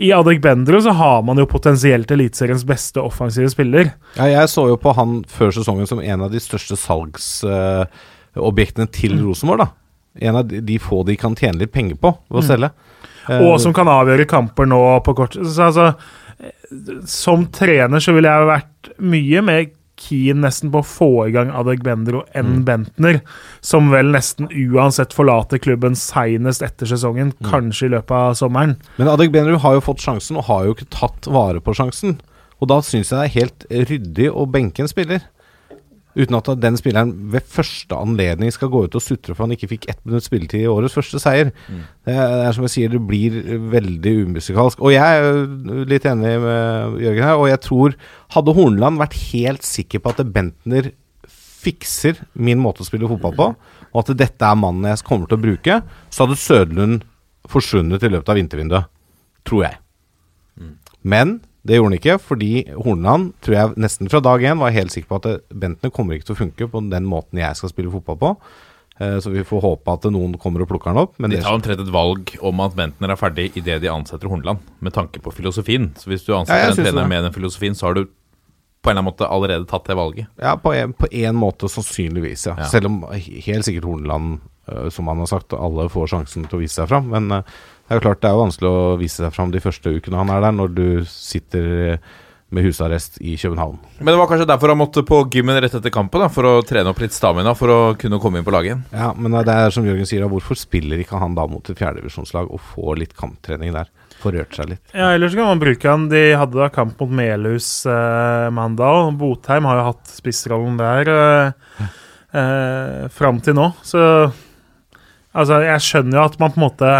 [0.00, 3.90] I Adek Bendro så har man jo potensielt Eliteseriens beste offensive spiller.
[4.16, 9.18] Ja, jeg så jo på han før sesongen som en av de største salgsobjektene til
[9.20, 9.60] Rosenborg.
[9.66, 9.68] da
[10.28, 12.70] En av de, de få de kan tjene litt penger på ved å selge.
[13.28, 15.96] Eh, Og som kan avgjøre kamper nå på kort Så altså, eh,
[17.10, 19.68] Som trener så ville jeg vært mye mer
[20.00, 23.20] keen nesten på å få i gang Adegbendro enn Bentner,
[23.60, 28.78] som vel nesten uansett forlater klubben seinest etter sesongen, kanskje i løpet av sommeren.
[28.96, 32.16] Men Adegbendro har jo fått sjansen, og har jo ikke tatt vare på sjansen.
[32.60, 35.24] Og da syns jeg det er helt ryddig å benke en spiller.
[36.18, 39.68] Uten at den spilleren ved første anledning skal gå ut og sutre for han ikke
[39.70, 41.52] fikk ett minutt spilletid i årets første seier.
[42.06, 43.36] Det, er, det er som jeg sier, det blir
[43.70, 44.82] veldig umusikalsk.
[44.82, 47.94] Og jeg er litt enig med Jørgen her, og jeg tror
[48.34, 50.90] Hadde Hornland vært helt sikker på at Bentner
[51.60, 53.48] fikser min måte å spille fotball på,
[53.90, 57.04] og at dette er mannen jeg kommer til å bruke, så hadde Sødlund
[57.50, 58.90] forsvunnet i løpet av vintervinduet.
[59.46, 59.80] Tror jeg.
[61.02, 64.92] Men det gjorde han ikke, fordi Horneland tror jeg nesten fra dag én var helt
[64.94, 67.92] sikker på at Bentner kommer ikke til å funke på den måten jeg skal spille
[67.92, 68.30] fotball på.
[69.00, 71.14] Eh, Så vi får håpe at noen kommer og plukker han opp.
[71.18, 74.58] Men De tar omtrent et valg om at Bentner er ferdig idet de ansetter Horneland,
[74.80, 75.90] med tanke på filosofien.
[75.96, 78.96] Så hvis du ansetter Ja, en trener med den filosofien, så har du på en
[78.96, 80.26] eller annen måte allerede tatt det valget.
[80.40, 82.54] ja, på en, på en måte sannsynligvis, ja.
[82.56, 82.64] Ja.
[82.72, 84.38] Selv om helt sikkert Horneland,
[84.68, 87.10] eh, som han har sagt, alle får sjansen til å vise seg fram.
[87.12, 87.42] Men eh,
[87.90, 90.18] det er jo klart det er jo vanskelig å vise seg fram de første ukene
[90.20, 92.10] han er der, når du sitter eh,
[92.54, 93.80] med husarrest i København.
[93.98, 96.52] Men det var kanskje derfor han måtte på gymmen rett etter kampen, da, for å
[96.66, 98.84] trene opp litt stamina for å kunne komme inn på laget igjen.
[98.94, 102.50] Ja, men det er som Jørgen sier, hvorfor spiller ikke han da mot et fjerdedivisjonslag
[102.50, 103.90] og får litt kamptrening der?
[104.22, 104.82] Får rørt seg litt.
[104.94, 106.06] Ja, ellers kan man bruke han.
[106.12, 111.10] De hadde da kamp mot Melhus eh, mandag, og Botheim har jo hatt spissrollen der
[111.14, 111.90] eh,
[112.38, 113.72] eh, fram til nå.
[113.82, 114.04] Så
[115.32, 116.94] altså, jeg skjønner jo at man på en måte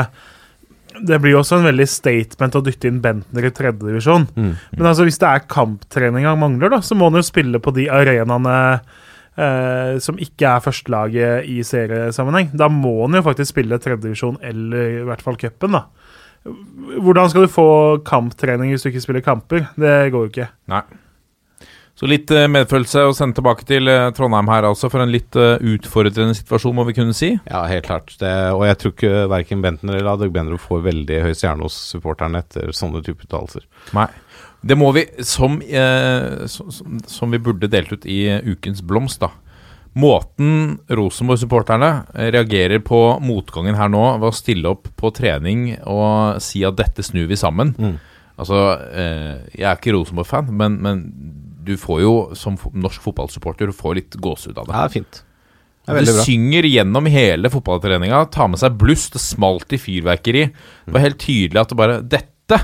[1.07, 4.27] Det blir jo også en veldig statement å dytte inn Bentner i tredjedivisjon.
[4.37, 4.53] Mm.
[4.77, 7.75] Men altså, hvis det er kamptrening han mangler, da, så må han jo spille på
[7.77, 8.57] de arenaene
[9.41, 12.53] eh, som ikke er førstelaget i seriesammenheng.
[12.57, 15.87] Da må han jo faktisk spille tredjedivisjon eller i hvert fall cupen, da.
[16.41, 17.69] Hvordan skal du få
[18.07, 19.67] kamptrening hvis du ikke spiller kamper?
[19.77, 20.51] Det går jo ikke.
[20.73, 20.85] Nei.
[22.01, 25.37] Så litt eh, medfølelse å sende tilbake til eh, Trondheim her, altså, for en litt
[25.37, 27.35] eh, utfordrende situasjon, må vi kunne si.
[27.45, 28.15] Ja, helt klart.
[28.23, 32.41] Det, og jeg tror ikke verken Bentner eller Adegbenro får veldig høy stjerne hos supporterne
[32.41, 33.67] etter sånne type uttalelser.
[33.99, 34.07] Nei.
[34.65, 36.73] Det må vi, som, eh, som,
[37.09, 39.31] som- vi burde delt ut i ukens blomst, da.
[40.01, 41.91] Måten Rosenborg-supporterne
[42.31, 47.03] reagerer på motgangen her nå ved å stille opp på trening og si at dette
[47.05, 47.73] snur vi sammen.
[47.77, 47.97] Mm.
[48.41, 48.61] Altså,
[48.95, 51.03] eh, jeg er ikke Rosenborg-fan, men, men
[51.65, 54.75] du får jo som norsk fotballsupporter får litt gåsehud av det.
[54.79, 55.23] Ja, fint.
[55.87, 56.25] Det er Du bra.
[56.27, 60.45] synger gjennom hele fotballtreninga, tar med seg bluss, det smalt i fyrverkeri.
[60.87, 62.61] Det var helt tydelig at det bare Dette!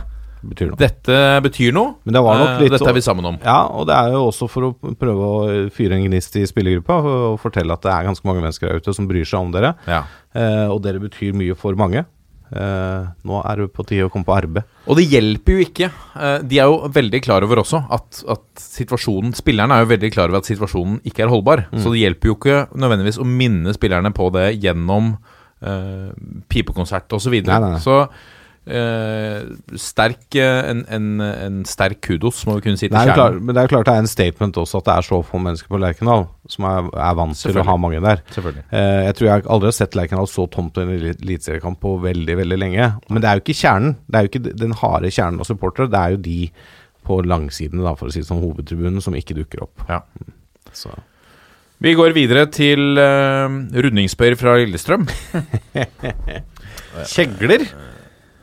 [0.47, 0.76] Betyr noe.
[0.78, 1.94] Dette betyr noe.
[2.05, 3.38] Men det var nok Eh, litt Dette er vi sammen om.
[3.42, 6.99] Ja, og det er jo også for å prøve å fyre en gnist i spillergruppa
[7.03, 9.51] og og fortelle at det er ganske mange mennesker der ute som bryr seg om
[9.51, 9.74] dere.
[9.88, 10.05] Ja.
[10.36, 12.05] Eh, og dere betyr mye for mange.
[12.47, 14.66] Eh, nå er det på tide å komme på arbeid.
[14.86, 15.88] Og det hjelper jo ikke.
[16.14, 20.11] Uh, De er jo veldig klar over også at, at situasjonen Spillerne er jo veldig
[20.14, 21.64] klar over at situasjonen ikke er holdbar.
[21.74, 26.11] Så det hjelper jo ikke nødvendigvis å minne spillerne på det gjennom uh,
[26.53, 27.26] pipekonsert osv.
[27.26, 27.59] Så, videre.
[27.59, 27.82] Nei, nei, nei.
[27.82, 28.05] så
[28.67, 29.45] eh,
[29.81, 33.43] sterk, eh, en, en, en sterk kudos, må vi kunne si til er kjernen.
[33.45, 35.41] men det er jo klart det er en statement også at det er så få
[35.43, 38.23] mennesker på Lerkendal som er, er vant til å ha mange der.
[38.35, 38.64] Selvfølgelig.
[38.71, 41.97] Eh, jeg tror jeg aldri har sett Lerkendal så tomt i en elit- eliteseriekamp på
[42.05, 42.91] veldig veldig lenge.
[43.11, 43.97] Men det er jo ikke kjernen.
[44.07, 45.91] Det er jo ikke den harde kjernen av supportere.
[45.91, 46.39] Det er jo de
[47.07, 49.85] på langsidene, da, for å si det som hovedtribunen, som ikke dukker opp.
[49.91, 50.01] Ja.
[50.75, 50.91] Så.
[51.83, 53.47] Vi går videre til uh,
[53.77, 55.05] rundingsbøyer fra Lillestrøm.
[57.12, 57.67] Kjegler?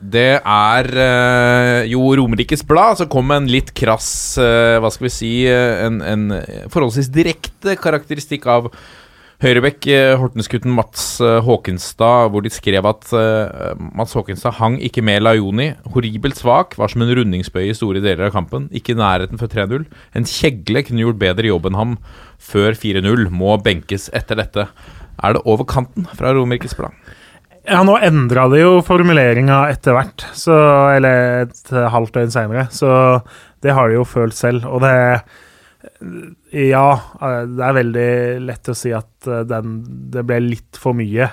[0.04, 5.08] Det er eh, jo Romerikes Blad som kom med en litt krass eh, Hva skal
[5.08, 6.26] vi si eh, En, en
[6.74, 8.70] forholdsvis direkte karakteristikk av
[9.44, 9.90] Høyrebekk,
[10.22, 15.66] Hortenskutten Mats Håkenstad, hvor de skrev at uh, Mats Håkenstad hang ikke med Laioni.
[15.92, 18.70] Horribelt svak, var som en rundingsbøye i store deler av kampen.
[18.72, 19.84] Ikke i nærheten før 3-0.
[20.16, 21.98] En kjegle kunne gjort bedre jobb enn ham
[22.40, 23.28] før 4-0.
[23.36, 24.70] Må benkes etter dette.
[25.20, 26.96] Er det over kanten fra Romerikes Blad?
[27.64, 30.56] Ja, nå endra de jo formuleringa etter hvert, så,
[30.98, 32.92] eller et halvt døgn seinere, så
[33.64, 34.68] det har de jo følt selv.
[34.68, 34.96] Og det
[36.54, 36.88] Ja,
[37.48, 38.10] det er veldig
[38.48, 39.78] lett å si at eh, den,
[40.12, 41.30] det ble litt for mye.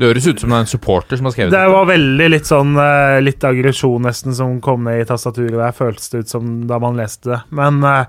[0.00, 2.28] Det høres ut som det er en supporter som har skrevet Det Det var veldig
[2.32, 6.32] litt sånn eh, Litt aggresjon nesten som kom ned i tastaturet der, føltes det ut
[6.32, 7.40] som da man leste det.
[7.56, 8.04] Men eh,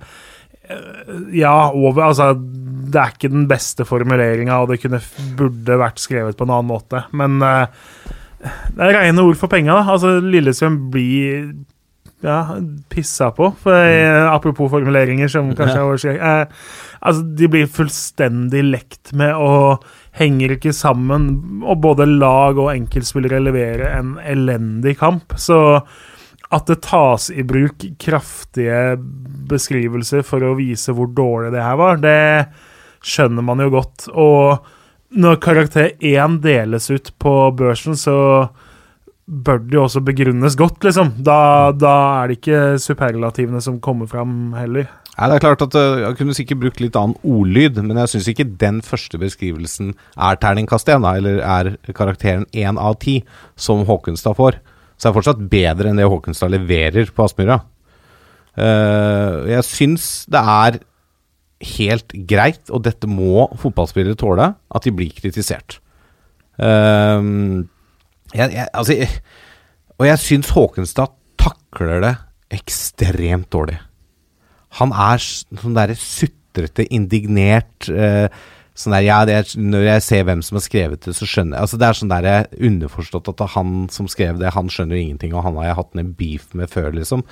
[1.36, 2.30] ja, over Altså,
[2.92, 5.02] det er ikke den beste formuleringa, og det kunne,
[5.40, 7.06] burde vært skrevet på en annen måte.
[7.18, 7.84] Men eh,
[8.76, 9.86] det er rene ord for penga, da.
[9.96, 11.52] Altså, Lillestrøm blir
[12.22, 12.58] ja,
[12.90, 13.52] pissa på.
[13.64, 16.22] For, eh, apropos formuleringer som kanskje er overskrevet.
[16.22, 16.70] Eh,
[17.02, 19.86] altså, de blir fullstendig lekt med og
[20.18, 21.30] henger ikke sammen.
[21.64, 25.38] Og både lag og enkeltspillere leverer en elendig kamp.
[25.42, 25.82] Så
[26.52, 28.98] at det tas i bruk kraftige
[29.52, 32.18] beskrivelser for å vise hvor dårlig det her var, det
[33.02, 34.08] skjønner man jo godt.
[34.14, 34.62] Og
[35.12, 38.48] når karakter 1 deles ut på børsen, så
[39.32, 41.14] bør det jo også begrunnes godt, liksom.
[41.24, 44.90] Da, da er det ikke superlativene som kommer fram heller.
[45.12, 48.14] Nei, det er klart at uh, Jeg kunne sikkert brukt litt annen ordlyd, men jeg
[48.14, 53.20] syns ikke den første beskrivelsen er terningkast 1, eller er karakteren 1 av 10,
[53.60, 54.62] som Håkenstad får.
[54.96, 57.60] Så det er fortsatt bedre enn det Håkenstad leverer på Aspmyra.
[58.56, 60.82] Uh, jeg syns det er
[61.78, 65.80] helt greit, og dette må fotballspillere tåle, at de blir kritisert.
[66.62, 67.64] Uh,
[68.36, 69.10] jeg, jeg, altså, jeg,
[69.98, 72.16] og jeg syns Håkenstad takler det
[72.54, 73.80] ekstremt dårlig.
[74.80, 78.28] Han er sånn derre sutrete, indignert uh,
[78.82, 81.68] Sånn der, ja, er, Når jeg ser hvem som har skrevet det, så skjønner jeg
[81.68, 82.30] altså Det er sånn der
[82.70, 85.80] underforstått at det er han som skrev det, han skjønner ingenting, og han har jeg
[85.82, 87.26] hatt en beef med før, liksom.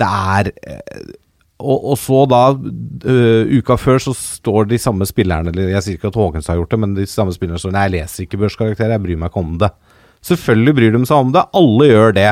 [0.00, 1.12] Det er eh,
[1.56, 5.98] og, og så da, uh, uka før, så står de samme spillerne eller Jeg sier
[5.98, 8.40] ikke at Haagens har gjort det, men de samme spillerne står Nei, jeg leser ikke
[8.42, 9.70] børskarakterer, jeg bryr meg ikke om det.
[10.26, 11.46] Selvfølgelig bryr de seg om det.
[11.56, 12.28] Alle gjør det.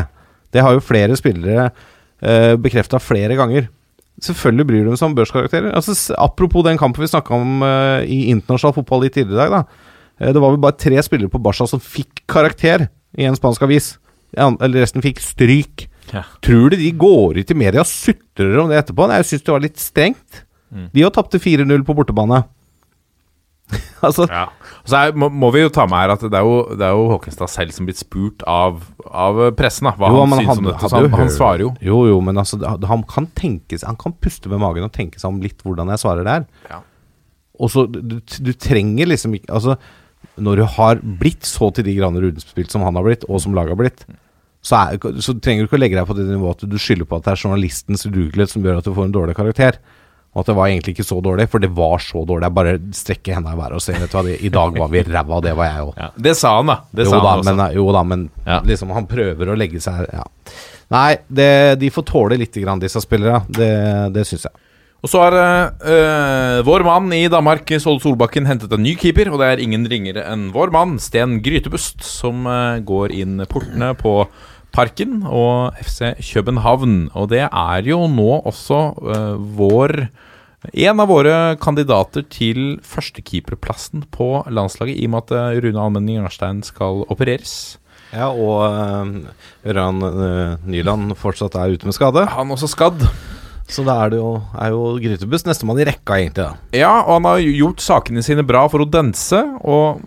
[0.53, 3.71] Det har jo flere spillere uh, bekrefta flere ganger.
[4.23, 5.73] Selvfølgelig bryr de seg om børskarakterer.
[5.73, 9.59] Altså, apropos den kampen vi snakka om uh, i internasjonal fotball litt tidligere i dag.
[9.61, 13.35] da Uh, Det var vel bare tre spillere på Barca som fikk karakter i en
[13.35, 13.97] spansk avis.
[14.39, 15.89] Eller resten fikk stryk.
[16.13, 16.25] Ja.
[16.45, 19.07] Tror du de går ut i media og sutrer om det etterpå?
[19.09, 20.45] Nei, jeg syns det var litt strengt.
[20.95, 22.43] De har tapte 4-0 på bortebane.
[24.07, 24.49] altså Ja.
[24.85, 26.93] Så er, må, må vi jo ta med her at det er jo, det er
[26.93, 29.95] jo Håkenstad selv som blitt spurt av, av pressen, da.
[29.97, 30.91] Hva Jo, han syns om dette.
[30.93, 31.71] Han, han svarer jo.
[31.81, 35.23] Jo, jo, men altså, han kan tenke seg Han kan puste med magen og tenke
[35.23, 36.45] seg om litt hvordan jeg svarer der.
[36.69, 36.83] Ja.
[37.57, 39.79] Og så du, du trenger liksom ikke Altså,
[40.37, 43.57] når du har blitt så til de grader rundspilt som han har blitt, og som
[43.57, 44.05] laget har blitt,
[44.65, 47.09] så, er, så trenger du ikke å legge deg på det nivået at du skylder
[47.11, 49.77] på at det er journalistens udugelighet som gjør at du får en dårlig karakter.
[50.35, 52.49] Og at det var egentlig ikke så dårlig, for det var så dårlig.
[52.49, 54.89] Jeg bare strekker henda i været og sier vet du hva, det, i dag var
[54.91, 55.93] vi ræva, det var jeg òg.
[56.01, 56.09] Ja.
[56.27, 56.77] Det sa han, da.
[56.91, 57.55] Det Jo, sa da, han også.
[57.55, 58.57] men, jo da, men Ja.
[58.67, 60.25] liksom han prøver å legge seg ja.
[60.91, 63.45] Nei, det, de får tåle litt, grann, disse spillerne.
[63.47, 63.71] Det,
[64.17, 64.59] det syns jeg.
[65.05, 69.31] Og så har øh, vår mann i Danmark, Ståle Solbakken, hentet en ny keeper.
[69.33, 73.93] Og det er ingen ringere enn vår mann, Sten Grytebust, som øh, går inn portene
[74.01, 74.23] på
[74.75, 77.09] Parken og FC København.
[77.15, 80.09] Og det er jo nå også uh, vår
[80.73, 86.23] en av våre kandidater til førstekeeperplassen på landslaget, i og med at øh, Rune Almenning
[86.23, 87.77] Jarstein skal opereres.
[88.15, 92.25] Ja, og uh, Ørjan uh, Nyland fortsatt er ute med skade.
[92.33, 93.05] Han også skadd.
[93.71, 96.45] Så da er det jo, er jo Grytebuss nestemann i rekka, egentlig.
[96.45, 100.05] da Ja, og han har gjort sakene sine bra for Odense, og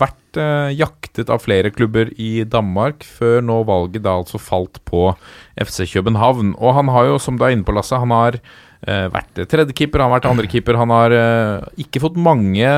[0.00, 5.10] vært eh, jaktet av flere klubber i Danmark, før nå valget da altså falt på
[5.56, 6.54] FC København.
[6.60, 10.04] Og han har jo, som du er inne på, Lasse, han har eh, vært tredjekeeper,
[10.04, 10.80] han har vært andrekeeper.
[10.80, 12.74] Han har eh, ikke fått mange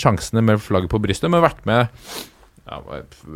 [0.00, 1.92] sjansene med flagget på brystet, men vært med
[2.64, 2.78] ja,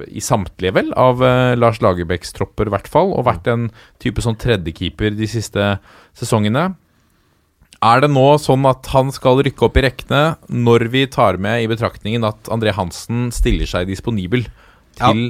[0.09, 3.11] i samtlige, vel, av eh, Lars Lagerbäcks tropper, i hvert fall.
[3.13, 3.67] Og vært en
[4.01, 5.75] type sånn tredjekeeper de siste
[6.17, 6.71] sesongene.
[7.85, 11.63] Er det nå sånn at han skal rykke opp i rekkene når vi tar med
[11.63, 14.49] i betraktningen at André Hansen stiller seg disponibel
[14.99, 15.29] til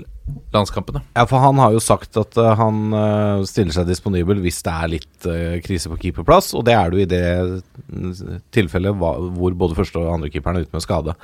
[0.55, 1.03] landskampene?
[1.13, 4.73] Ja, for han har jo sagt at øh, han øh, stiller seg disponibel hvis det
[4.79, 5.29] er litt
[5.67, 10.01] krise på keeperplass, og det er det jo i det tilfellet hva- hvor både første
[10.01, 11.15] og andre keeperen er ute med skade.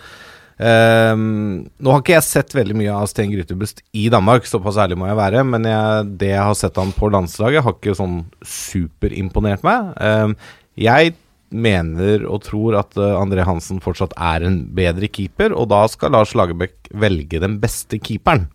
[0.62, 4.98] Ehm, nå har ikke jeg sett veldig mye av Sten Grytebust i Danmark, såpass ærlig
[5.00, 8.22] må jeg være, men jeg, det jeg har sett han på landslaget, har ikke sånn
[8.46, 9.92] superimponert meg.
[9.98, 10.38] Ehm,
[10.78, 11.14] jeg
[11.55, 16.14] mener og tror at øh, André Hansen fortsatt er en bedre keeper, og da skal
[16.14, 18.48] Lars Lagerbäck velge den beste keeperen.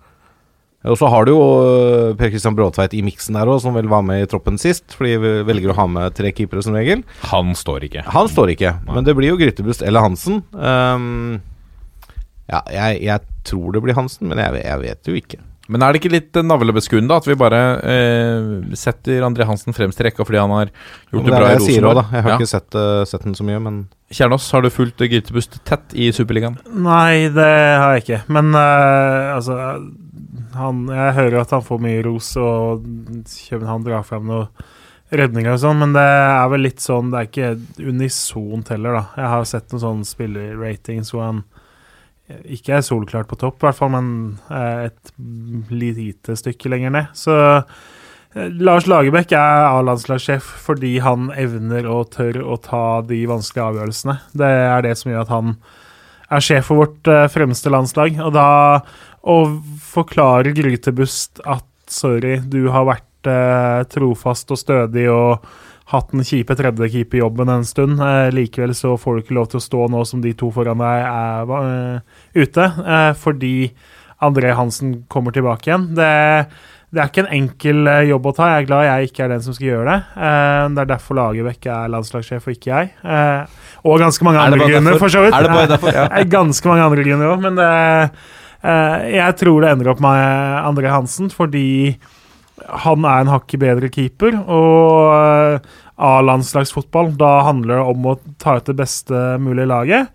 [0.87, 3.89] Og så har du jo øh, Per Christian Bråtveit i miksen der òg, som vel
[3.91, 4.85] var med i troppen sist.
[4.95, 7.03] Fordi vi velger å ha med tre keepere som regel.
[7.33, 8.05] Han står ikke.
[8.15, 10.39] Han står ikke, men det blir jo Grytebust eller Hansen.
[10.55, 11.41] Ehm,
[12.49, 15.39] ja, jeg, jeg tror det blir Hansen, men jeg, jeg vet jo ikke.
[15.69, 20.07] Men er det ikke litt navlebeskuende at vi bare eh, setter André Hansen fremst i
[20.07, 21.99] rekka fordi han har gjort Men det det bra det i jeg sier også, Rosenborg?
[21.99, 22.17] da.
[22.17, 22.37] Jeg har Ja.
[22.39, 23.77] ikke sett, uh, sett den så mye, men
[24.09, 26.57] Kjernås, har du fulgt Grytebust tett i Superligaen?
[26.73, 27.45] Nei, det
[27.77, 28.21] har jeg ikke.
[28.33, 29.59] Men uh, altså
[30.57, 32.81] han, Jeg hører at han får mye ros, og
[33.29, 34.49] København drar fram noen
[35.13, 39.05] redninger og sånn, men det er vel litt sånn Det er ikke unisont heller, da.
[39.21, 41.43] Jeg har sett noen sånne spillerratings hvor han
[42.29, 44.09] ikke er solklart på topp, i hvert fall, men
[44.53, 45.13] eh, et
[45.73, 47.11] lite stykke lenger ned.
[47.17, 53.69] Så eh, Lars Lagerbäck er A-landslagssjef fordi han evner og tør å ta de vanskelige
[53.71, 54.17] avgjørelsene.
[54.37, 55.55] Det er det som gjør at han
[56.29, 58.19] er sjef for vårt eh, fremste landslag.
[58.21, 58.49] Og da
[59.19, 59.39] å
[59.89, 65.49] forklare Grytebust at sorry, du har vært eh, trofast og stødig og
[65.89, 68.01] hatt den kjipe tredjekeeperjobben en stund.
[68.01, 70.81] Eh, likevel så får du ikke lov til å stå nå som de to foran
[70.83, 73.53] deg er eh, ute, eh, fordi
[74.25, 75.87] André Hansen kommer tilbake igjen.
[75.97, 76.09] Det,
[76.93, 78.51] det er ikke en enkel eh, jobb å ta.
[78.51, 79.97] Jeg er glad jeg ikke er den som skal gjøre det.
[80.27, 82.93] Eh, det er derfor Lagerbäck er landslagssjef, og ikke jeg.
[83.01, 83.57] Eh,
[83.89, 85.33] og ganske mange andre grunner, for så vidt.
[85.37, 85.99] Er det bare derfor?
[86.05, 87.73] Er ganske mange andre grunner òg, men det,
[88.61, 91.97] eh, jeg tror det ender opp med André Hansen, fordi
[92.67, 94.35] han er en hakket bedre keeper.
[94.45, 100.13] Og eh, A-landslagsfotball, da handler det om å ta ut det beste mulige laget.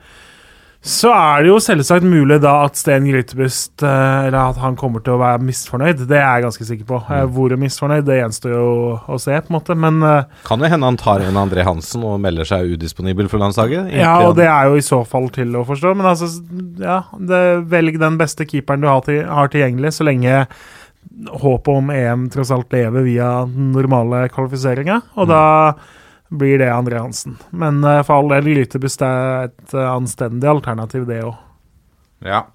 [0.84, 5.00] Så er det jo selvsagt mulig da at Sten Grytebust eh, Eller at han kommer
[5.00, 6.02] til å være misfornøyd.
[6.10, 6.98] Det er jeg ganske sikker på.
[7.08, 8.66] Eh, Hvor misfornøyd, det gjenstår jo
[9.00, 9.76] å se, på en måte.
[9.80, 10.04] Men
[10.44, 13.94] Kan jo hende han tar en André Hansen og melder seg udisponibel for landslaget.
[13.96, 16.28] Ja, og det er jo i så fall til å forstå, men altså
[16.84, 17.42] ja, det,
[17.72, 20.44] Velg den beste keeperen du har, til, har tilgjengelig, så lenge
[21.30, 25.00] håpet om EM tross alt lever via den normale kvalifiseringa.
[25.18, 25.44] Og da
[26.34, 27.36] blir det André Hansen.
[27.50, 31.36] Men uh, for all del, Lytebust er et uh, anstendig alternativ, det òg.
[32.24, 32.46] Ja.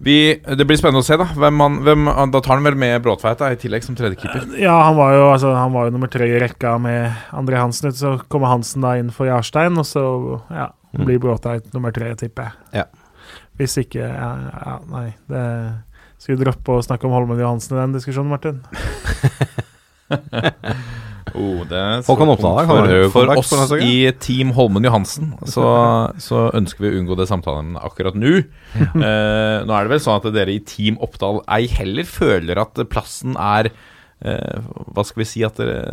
[0.00, 0.16] Vi,
[0.56, 1.26] det blir spennende å se, da.
[1.36, 4.46] Hvem han, hvem, da tar han vel med Bråtveit i tillegg som tredjekeeper.
[4.56, 7.92] Ja, han var, jo, altså, han var jo nummer tre i rekka med André Hansen
[7.92, 10.04] så kommer Hansen da inn for Jarstein, og så
[10.48, 12.80] ja, blir Bråtveit nummer tre, tipper jeg.
[12.80, 12.88] Ja.
[13.60, 15.44] Hvis ikke ja, ja, Nei, det
[16.20, 18.60] skal vi droppe å snakke om Holmen Johansen i den diskusjonen, Martin?
[21.30, 25.64] Oh, Håkon Oppdal, for, for oss i Team Holmen Johansen, så,
[26.26, 28.40] så ønsker vi å unngå det samtalen akkurat nå.
[28.40, 32.82] Eh, nå er det vel sånn at dere i Team Oppdal ei heller føler at
[32.90, 34.58] plassen er eh,
[34.90, 35.92] Hva skal vi si at dere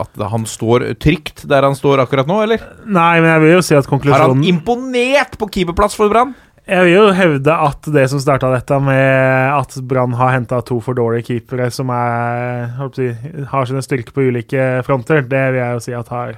[0.00, 2.64] At han står trygt der han står akkurat nå, eller?
[2.86, 6.32] Nei, men jeg vil jo si at konklusjonen Har han imponert på keeperplass for Brann?
[6.62, 10.76] Jeg vil jo hevde at det som starta dette med at Brann har henta to
[10.84, 13.08] for dårlige keepere som er, si,
[13.50, 16.36] har sine styrker på ulike fronter, det vil jeg jo si at har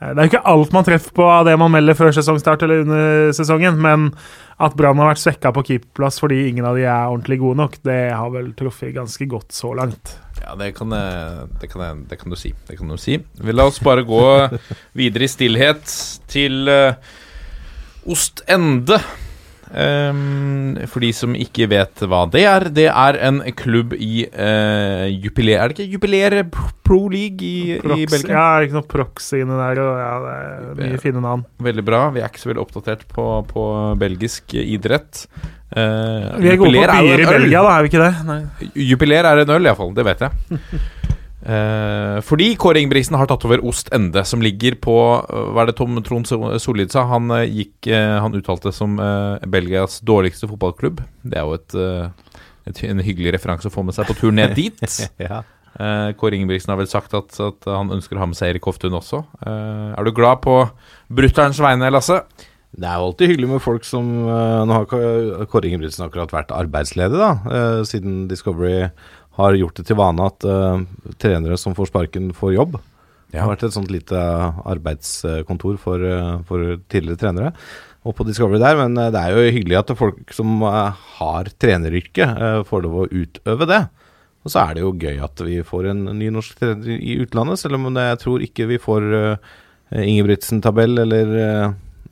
[0.00, 2.82] Det er jo ikke alt man treffer på av det man melder før sesongstart eller
[2.82, 4.08] under sesongen, men
[4.58, 7.76] at Brann har vært svekka på keeperplass fordi ingen av de er ordentlig gode nok,
[7.86, 10.16] det har vel truffet ganske godt så langt.
[10.42, 12.50] Ja, det kan, det, kan det kan du si.
[12.66, 13.20] Det kan du si.
[13.38, 14.24] Vi La oss bare gå
[14.98, 15.86] videre i stillhet
[16.30, 16.98] til eh,
[18.06, 18.98] Ostende.
[19.76, 25.04] Ehm, for de som ikke vet hva det er, det er en klubb i uh,
[25.10, 26.36] Jupiler Er det ikke Jupiler
[26.86, 28.30] Pro League i, i Belgia?
[28.32, 31.44] ja, er det ikke noe prox inni der, og ja, det er mye fine navn.
[31.66, 32.00] Veldig bra.
[32.14, 33.66] Vi er ikke så veldig oppdatert på, på
[34.00, 35.26] belgisk idrett.
[35.76, 37.28] Uh, Vi er gode på er byer i.
[37.34, 38.12] Belgia, da, er vi ikke det?
[38.30, 38.40] Nei.
[38.86, 39.92] Jubiler er en øl, iallfall.
[39.98, 40.60] Det vet jeg.
[41.46, 45.70] Eh, fordi Kåre Ingebrigtsen har tatt over Ost Ende, som ligger på øh, Hva er
[45.70, 47.04] det Tom Trond Solid sa?
[47.12, 48.98] Han øh, gikk Han uttalte som
[49.46, 51.04] Belgias dårligste fotballklubb.
[51.22, 51.76] Det er jo et,
[52.66, 54.82] et, en hyggelig referanse å få med seg på tur ned dit.
[55.22, 55.44] Ja.
[55.76, 58.66] Eh, Kåre Ingebrigtsen har vel sagt at, at han ønsker å ha med seg Erik
[58.68, 59.22] Hoftun også.
[59.44, 60.62] Eh, er du glad på
[61.12, 62.22] brutterens vegne, Lasse?
[62.76, 66.54] Det er jo alltid hyggelig med folk som eh, Nå har Kåre Ingebrigtsen akkurat vært
[66.56, 68.88] arbeidsledig, da, eh, siden Discovery
[69.36, 70.84] har gjort det til vane at uh,
[71.22, 72.78] trenere som får sparken, får jobb.
[73.32, 74.16] Det har vært et sånt lite
[74.70, 77.50] arbeidskontor for, eh, for tidligere trenere.
[78.06, 81.50] Og på Discovery der, men eh, det er jo hyggelig at folk som eh, har
[81.58, 83.82] treneryrke, eh, får lov å utøve det.
[84.46, 87.58] Og så er det jo gøy at vi får en ny norsk trener i utlandet,
[87.58, 89.10] selv om jeg tror ikke vi får
[89.94, 91.66] Ingebrigtsen-tabell eller eh,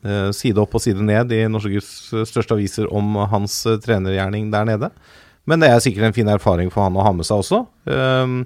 [0.06, 1.88] eh, side opp og side ned i Norges
[2.30, 4.90] største aviser om hans eh, trenergjerning der nede.
[5.51, 7.64] Men det er sikkert en fin erfaring for han å ha med seg også.
[7.90, 8.45] Um,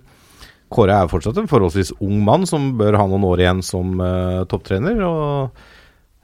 [0.72, 4.42] Kåre er fortsatt en forholdsvis ung mann som bør ha noen år igjen som eh,
[4.50, 4.98] topptrener.
[5.00, 5.62] Og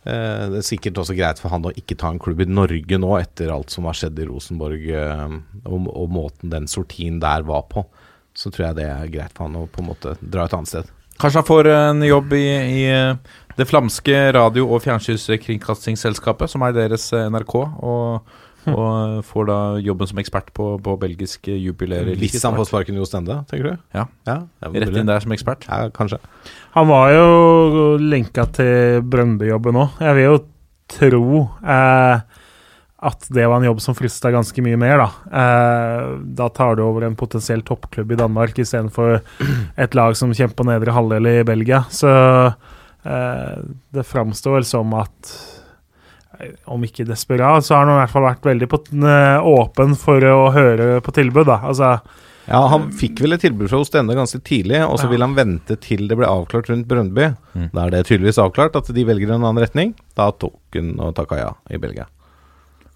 [0.04, 2.98] eh, det er sikkert også greit for han å ikke ta en klubb i Norge
[3.00, 7.64] nå, etter alt som har skjedd i Rosenborg, eh, og, måten den sortien der var
[7.72, 7.86] på.
[8.36, 10.74] Så tror jeg det er greit for han å på en måte dra et annet
[10.74, 10.92] sted.
[11.22, 12.46] Kanskje han får en jobb i,
[12.82, 12.86] i
[13.56, 18.34] det flamske radio- og fjernsynskringkastingsselskapet, som er deres NRK, og,
[18.78, 22.14] og får da jobben som ekspert på, på belgisk jubileer.
[22.20, 23.82] Hvis han får sparken Jo Stende, tenker du?
[23.96, 24.06] Ja.
[24.28, 25.66] ja Rett inn der som ekspert.
[25.68, 26.20] Ja, kanskje.
[26.74, 27.26] Han var jo
[28.02, 30.00] lenka til Brøndby-jobben òg.
[30.02, 30.40] Jeg vil jo
[30.94, 32.40] tro eh,
[33.04, 35.08] at det var en jobb som frista ganske mye mer, da.
[35.40, 36.04] Eh,
[36.38, 39.18] da tar du over en potensiell toppklubb i Danmark istedenfor
[39.76, 41.82] et lag som kjemper nedre halvdel i Belgia.
[41.92, 42.08] Så
[42.48, 43.58] eh,
[43.92, 45.53] det framstår vel som at eh,
[46.66, 50.20] om ikke desperat, så har han i hvert fall vært veldig på, eh, åpen for
[50.20, 51.60] å høre på tilbud, da.
[51.64, 52.00] Altså,
[52.46, 55.08] Ja, Han fikk vel et tilbud fra Ostende ganske tidlig, og så Ja.
[55.14, 57.34] ville han vente til det ble avklart rundt Brøndby.
[57.56, 57.70] Mm.
[57.72, 59.94] Da er det tydeligvis avklart at de velger en annen retning.
[60.14, 62.04] Da tok hun og takka ja i Belgia.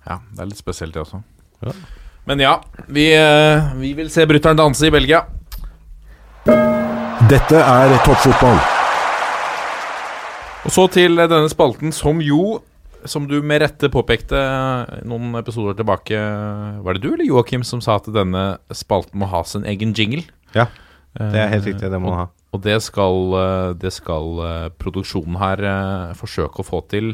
[0.06, 1.22] Ja, det er litt spesielt, det også.
[1.64, 1.72] Ja.
[2.26, 5.24] Men ja, vi, eh, vi vil se brutter'n danse i Belgia.
[7.28, 8.60] Dette er toppfotball.
[10.66, 12.58] Og så til denne spalten som jo,
[13.10, 14.38] som du med rette påpekte
[15.08, 16.18] noen episoder tilbake
[16.84, 20.24] Var det du eller Joakim som sa at denne spalten må ha sin egen jingle?
[20.54, 20.68] Ja,
[21.18, 21.88] det er helt riktig.
[21.90, 22.28] Det må den ha.
[22.56, 27.10] Og det skal, eh, det skal eh, produksjonen her eh, forsøke å få til.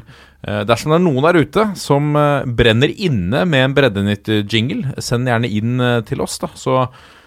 [0.46, 5.26] Eh, Dersom det er noen der ute som eh, brenner inne med en Breddenytt-jingle, send
[5.26, 6.52] gjerne inn eh, til oss, da.
[6.54, 6.76] Så,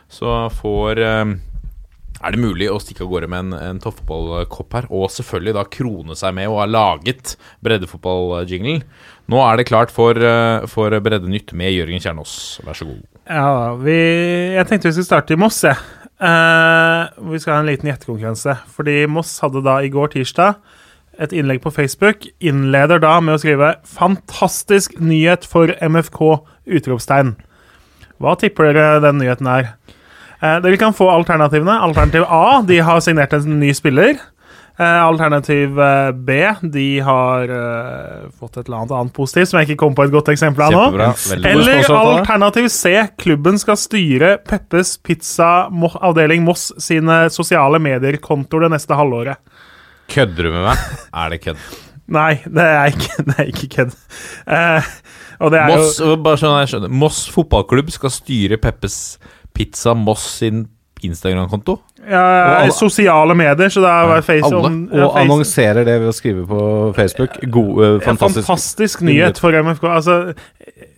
[0.08, 1.34] så får eh,
[2.18, 5.66] er det mulig å stikke av gårde med en, en toppfotballkopp her, og selvfølgelig da
[5.78, 8.82] krone seg med å ha laget breddefotballjinglen.
[9.28, 12.34] Nå er det klart for, eh, for Breddenytt med Jørgen Kjernås.
[12.66, 13.04] Vær så god.
[13.28, 13.98] Ja, vi,
[14.56, 15.78] jeg tenkte vi skulle starte i Moss, jeg.
[16.18, 18.58] Eh, vi skal ha en liten gjettekonkurranse.
[18.74, 20.58] Fordi Moss hadde da i går tirsdag
[21.22, 22.28] et innlegg på Facebook.
[22.40, 27.36] Innleder da med å skrive 'Fantastisk nyhet for MFK!' utropstegn.
[28.20, 29.76] Hva tipper dere den nyheten er?
[30.42, 31.80] Eh, dere kan få alternativene.
[31.88, 34.20] Alternativ A, de har signert en ny spiller.
[34.80, 39.72] Eh, alternativ eh, B, de har eh, fått et eller annet annet positivt som jeg
[39.72, 41.08] ikke kom på et godt eksempel av nå.
[41.42, 42.94] Eller alternativ C.
[43.18, 49.42] Klubben skal styre Peppes Pizza Mo avdeling Moss sine sosiale medier-kontoer det neste halvåret.
[50.14, 50.86] Kødder du med meg?
[51.24, 51.66] Er det kødd?
[52.20, 53.98] Nei, det er ikke, det er ikke kødd.
[54.46, 54.94] Eh,
[55.42, 59.18] Moss, jo bare sånn jeg skjønner Moss fotballklubb skal styre Peppes
[59.58, 60.68] Pizza Moss sin
[61.02, 61.82] Instagram-konto.
[62.10, 62.24] Ja,
[62.62, 64.66] alle- sosiale medier, så det er face Alle.
[64.70, 67.38] on- ja, Og face- annonserer det ved å skrive på Facebook.
[67.50, 68.46] God, uh, fantastisk.
[68.48, 69.84] fantastisk nyhet for MFK.
[69.88, 70.34] Altså,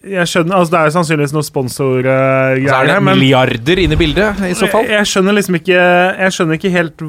[0.04, 4.54] jeg skjønner, altså Det er sannsynligvis noe Så er det milliarder inne i bildet, i
[4.54, 4.84] så fall.
[4.88, 7.04] Jeg, jeg skjønner liksom ikke Jeg skjønner ikke helt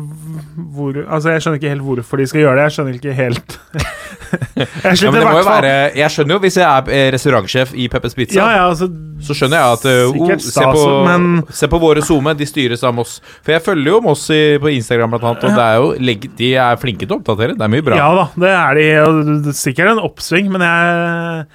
[0.75, 2.65] hvor Altså, jeg skjønner ikke helt hvorfor de skal gjøre det.
[2.67, 3.59] Jeg skjønner ikke helt
[4.61, 7.13] Jeg Ja, sliter men det må jo være Jeg skjønner jo, hvis jeg er eh,
[7.15, 10.85] restaurantsjef i Peppers Pizza, Ja, ja, altså så skjønner jeg at uh, oh, se, på,
[11.05, 13.19] men- se på våre SoMe, de styres av Moss.
[13.45, 16.81] For jeg følger jo Moss på Instagram, blant annet, og det er jo de er
[16.81, 17.57] flinke til å oppdatere.
[17.57, 17.99] Det er mye bra.
[18.01, 18.87] Ja da, det er de.
[19.01, 21.47] Er sikkert en oppsving, men jeg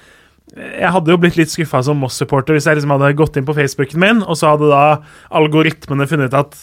[0.54, 3.54] jeg hadde jo blitt litt skuffa som Moss-supporter hvis jeg liksom hadde gått inn på
[3.56, 4.82] Facebooken min, og så hadde da
[5.34, 6.54] algoritmene funnet ut at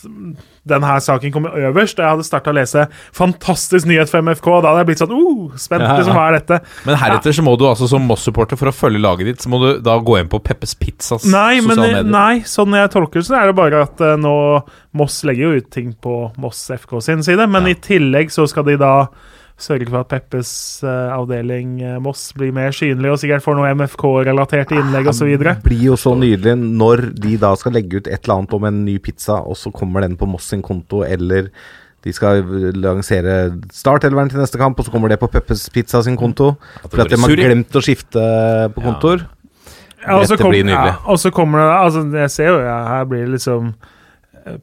[0.72, 4.64] denne saken kommer øverst, og jeg hadde starta å lese 'Fantastisk nyhet for MFK', og
[4.64, 5.84] da hadde jeg blitt sånn uh, spent.
[5.84, 5.98] Ja.
[6.00, 6.62] liksom, hva er dette?
[6.88, 9.60] Men heretter så må du altså som Moss-supporter, for å følge laget ditt, så må
[9.60, 12.12] du da gå inn på Peppes Pizzas Nei, men, sosiale medier.
[12.16, 14.36] nei, sånn jeg tolker det, så er det bare at uh, nå
[14.96, 18.64] Moss legger jo ut ting på Moss FK sin side, men i tillegg så skal
[18.72, 18.96] de da
[19.64, 20.50] sørge for at Peppes
[20.86, 25.32] eh, avdeling eh, Moss blir mer synlig, og sikkert får noe MFK-relaterte innlegg osv.
[25.42, 28.68] Det blir jo så nydelig når de da skal legge ut et eller annet om
[28.70, 31.50] en ny pizza, og så kommer den på Moss sin konto, eller
[32.04, 32.44] de skal
[32.76, 33.38] lansere
[33.72, 36.54] Start-eleveren til neste kamp, og så kommer det på Peppes Pizza sin konto.
[36.90, 38.20] For at de har glemt å skifte
[38.76, 39.24] på kontor.
[40.04, 40.92] Ja, Dette kom- blir nydelig.
[40.92, 43.70] Ja, og så kommer det altså, Jeg ser jo, ja, her blir det liksom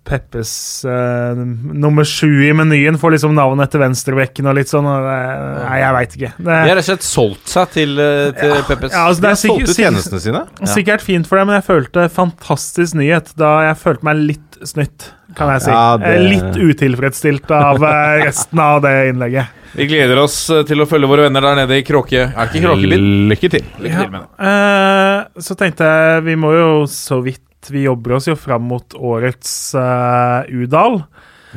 [0.04, 0.50] Peppes
[0.84, 4.84] uh, nummer sju i menyen får liksom navn etter venstrebekken og litt sånn.
[4.88, 5.20] Og det,
[5.64, 6.32] nei, jeg veit ikke.
[6.36, 7.94] Det, De har rett og slett solgt seg til,
[8.40, 8.92] til ja, Peppes.
[8.92, 10.42] ja, altså, De har solgt ut tjenestene sine.
[10.74, 15.06] sikkert fint for dem, men jeg følte fantastisk nyhet da jeg følte meg litt snytt,
[15.38, 15.70] kan jeg si.
[15.72, 19.46] Ja, det- Eh, Litt utilfredsstilt av eh, resten av det innlegget.
[19.72, 22.24] Vi gleder oss eh, til å følge våre venner der nede i Kråke...
[22.26, 23.06] Er det ikke Kråkebyen?
[23.30, 23.64] Lykke til.
[23.80, 24.50] Lykke til med det.
[24.50, 28.94] Eh, så tenkte jeg Vi må jo så vidt Vi jobber oss jo fram mot
[28.96, 31.02] årets uh, Udal.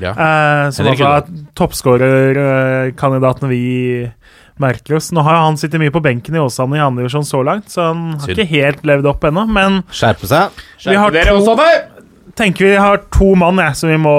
[0.02, 0.12] Ja.
[0.18, 3.64] Uh, som altså er toppskårerkandidaten vi
[4.62, 5.12] merker oss.
[5.16, 7.90] Nå har han sittet mye på benken i Åsane i andre divisjon så langt, så
[7.90, 8.36] han har Synd.
[8.36, 9.48] ikke helt levd opp ennå.
[9.50, 10.64] Men Skjerpe seg.
[10.82, 11.72] Skjerpe dere, Åsane!
[12.38, 14.14] tenker vi har to mann jeg, som vi må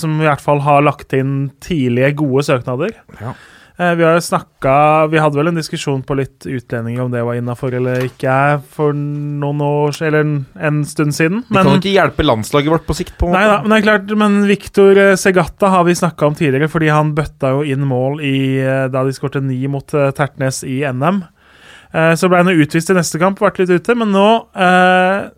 [0.00, 2.96] Som i hvert fall har lagt inn tidlige, gode søknader.
[3.20, 3.34] Ja.
[3.78, 7.38] Eh, Vi har snakka Vi hadde vel en diskusjon på litt utlendinger om det var
[7.38, 8.34] innafor eller ikke
[8.74, 11.44] for noen år Eller en, en stund siden.
[11.48, 13.14] Vi kan jo ikke hjelpe landslaget vårt på sikt.
[13.20, 16.34] på Nei da, men det er klart Men Victor eh, Segatta har vi snakka om
[16.38, 20.64] tidligere, fordi han bøtta jo inn mål i, eh, da de skårte ni mot Tertnes
[20.66, 21.22] i NM.
[21.88, 24.26] Så ble han jo utvist i neste kamp, vært litt ute, men nå
[24.60, 25.30] eh,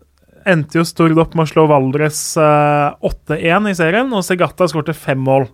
[0.51, 4.95] endte jo Stord opp med å slå Valdres eh, 8-1 i serien, og Segatta skårte
[4.97, 5.47] fem mål.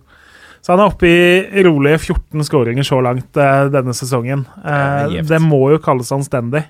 [0.62, 4.44] Så han er oppe i rolige 14 skåringer så langt uh, denne sesongen.
[4.62, 5.30] Det gjevt.
[5.30, 6.64] det må jo kalles anstendig.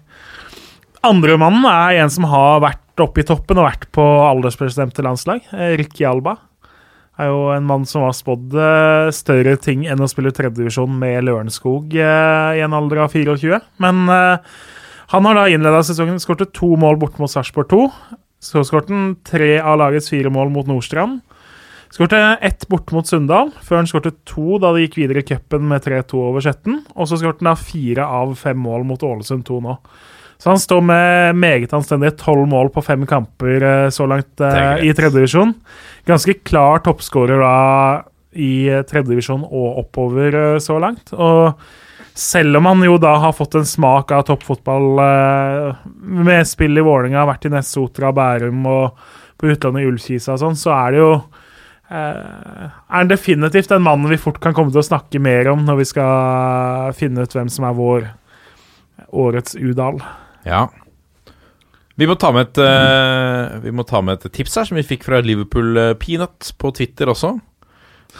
[1.06, 5.44] Andremannen er en som har vært oppe i toppen og vært på aldersbestemte landslag.
[5.54, 6.36] Eh, Ricky Alba.
[7.18, 8.54] Er jo en mann som har spådd
[9.14, 13.58] større ting enn å spille tredjedivisjon med Lørenskog i en alder av 24.
[13.82, 17.80] Men han har da innleda sesongen, skåret to mål bort mot Sarpsborg 2.
[18.44, 21.22] Så skåret han tre av lagets fire mål mot Nordstrand.
[21.94, 25.64] Skårte ett bort mot Sunndal, før han skårte to da de gikk videre i cupen
[25.70, 26.82] med 3-2 over Skjetten.
[26.94, 29.78] Og så skårte han da fire av fem mål mot Ålesund 2 nå.
[30.38, 34.84] Så han står med meget anstendige tolv mål på fem kamper eh, så langt eh,
[34.86, 35.50] i tredjedivisjon.
[36.06, 37.56] Ganske klar toppskårer da
[38.38, 41.10] i eh, tredjedivisjon og oppover eh, så langt.
[41.16, 41.58] Og
[42.18, 45.82] selv om han jo da har fått en smak av toppfotball eh,
[46.22, 49.02] med spill i Vålerenga, vært i Nessotra, Bærum og
[49.38, 51.12] på utlandet i Ullkisa og sånn, så er det jo
[51.88, 55.80] er han definitivt en mann vi fort kan komme til å snakke mer om når
[55.80, 58.08] vi skal finne ut hvem som er vår
[59.08, 60.02] årets Udal.
[60.46, 60.66] Ja.
[61.98, 64.86] Vi må, ta med et, uh, vi må ta med et tips her som vi
[64.86, 67.32] fikk fra Liverpool eh, Peanut på Twitter også.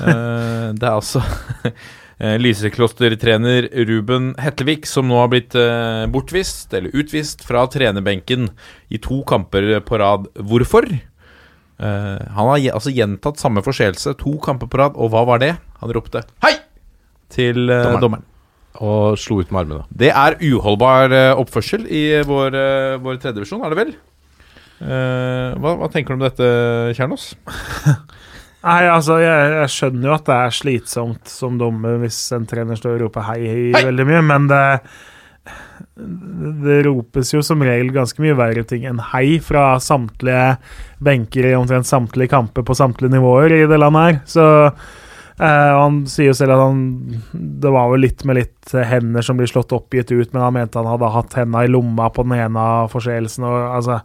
[0.01, 1.23] Uh, det er altså
[1.69, 8.51] eh, Lysekloster-trener Ruben Hetlevik som nå har blitt uh, bortvist, eller utvist, fra trenerbenken
[8.91, 10.27] i to kamper på rad.
[10.35, 10.91] Hvorfor?
[11.79, 15.55] Eh, han har altså gjentatt samme forseelse to kamper på rad, og hva var det?
[15.83, 16.59] Han ropte 'hei!'
[17.31, 18.01] til uh, Dommeren.
[18.01, 18.25] dommeren.
[18.81, 19.85] Og slo ut med armene.
[19.93, 23.93] Det er uholdbar uh, oppførsel i vår, uh, vår tredjedivisjon, er det vel?
[24.79, 26.49] Eh, hva, hva tenker du om dette,
[26.95, 27.33] Kjernås?
[28.69, 32.79] Nei, altså, jeg, jeg skjønner jo at det er slitsomt som dommer hvis en trener
[32.79, 33.85] står og roper hei, hei, Hei!
[33.91, 34.63] veldig mye, men det
[36.65, 40.57] det ropes jo som regel ganske mye verre ting enn hei fra samtlige
[41.05, 44.17] benker i omtrent samtlige kamper på samtlige nivåer i det landet her.
[44.29, 46.81] Så eh, Han sier jo selv at han
[47.33, 50.81] Det var vel litt med litt hender som blir slått oppgitt ut, men han mente
[50.81, 53.47] han hadde hatt henda i lomma på den ene av forseelsene.
[53.47, 54.03] og altså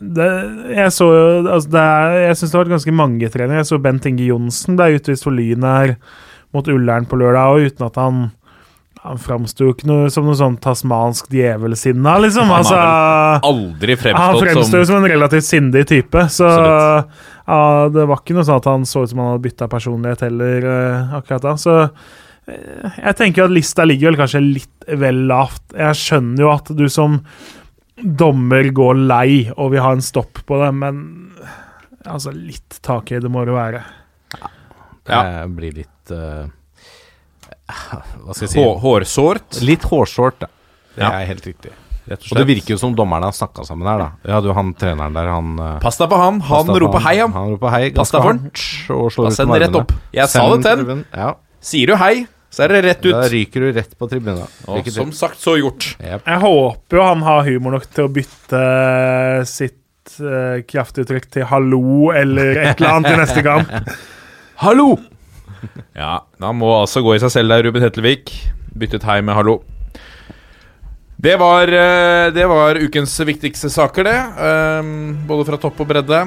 [0.00, 0.26] det,
[0.72, 1.06] jeg så
[1.42, 3.60] altså det er, Jeg syns det har vært ganske mange trenere.
[3.60, 5.96] Jeg så Bent Inge Johnsen ble utvist for Lyn her
[6.54, 8.24] mot Ullern på lørdag, og uten at han
[9.04, 12.48] han framsto jo ikke noe, som noe sånn tasmansk djevelsinna, liksom.
[12.48, 16.48] Han har Altså, Aldri han fremstått som Han som som en relativt sindig type, så
[17.44, 17.58] ja,
[17.92, 20.68] det var ikke noe sånn at han så ut som han hadde bytta personlighet heller,
[20.72, 21.52] eh, akkurat da.
[21.60, 25.66] Så eh, jeg tenker jo at lista ligger vel kanskje litt vel lavt.
[25.76, 27.20] Jeg skjønner jo at du som
[28.00, 31.04] dommer går lei og vil ha en stopp på det, men
[32.08, 33.84] altså, litt takhøyde må det være.
[34.40, 35.20] Ja.
[35.20, 36.48] Det blir litt eh,
[37.68, 38.60] Hva skal jeg si?
[38.60, 39.62] hå hårsårt.
[39.64, 40.46] Litt hårsårt, da.
[40.94, 41.10] Det Ja.
[41.20, 41.70] er helt riktig.
[42.06, 42.46] Rett og Og det slett.
[42.46, 44.08] virker jo som dommerne har snakka sammen her, da.
[44.28, 46.40] Ja, du, han treneren der, han eh, Pass deg på han.
[46.40, 47.32] Han pass deg på roper hei, han.
[47.32, 48.38] Han roper hei Pass ganske deg for han.
[48.44, 49.80] hardt og slår Da ut send med det rett armene.
[49.80, 50.12] opp.
[50.12, 51.04] Jeg sa Send det til han.
[51.14, 51.34] Ja,
[51.64, 53.32] Sier du hei, så er det rett da ut.
[53.32, 54.44] ryker du rett på tribunen.
[54.68, 55.16] Og Lykke som til.
[55.16, 55.96] sagt, så gjort.
[55.98, 62.12] Jeg håper jo han har humor nok til å bytte sitt uh, kraftuttrykk til 'hallo'
[62.14, 63.66] eller et eller annet i neste kamp.
[64.60, 64.98] Hallo!
[66.02, 68.32] Ja, han må altså gå i seg selv der, Ruben Hetlevik.
[68.74, 69.60] Byttet hei med hallo.
[71.24, 74.16] Det var, eh, det var ukens viktigste saker, det.
[74.44, 74.90] Ehm,
[75.28, 76.18] Både fra topp og bredde.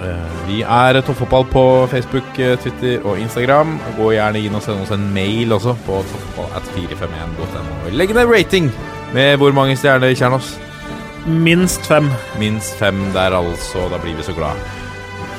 [0.00, 3.76] Eh, Vi er Toppfotball på Facebook, eh, Twitter og Instagram.
[3.98, 7.92] Gå gjerne inn og send oss en mail også på toppfotballat451.no.
[7.94, 8.72] Legg ned rating
[9.14, 10.56] med hvor mange stjerner, Kjernås?
[11.26, 12.08] Minst fem.
[12.40, 13.86] Minst fem der, altså.
[13.92, 14.56] Da blir vi så glad.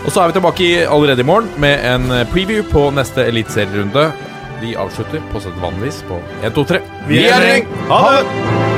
[0.05, 4.11] Og så er vi tilbake allerede i morgen med en eh, preview på neste eliteserierunde.
[4.61, 6.81] Vi avslutter på sedvanligvis på 1, 2, 3.
[7.09, 8.71] Vi er i Ha det!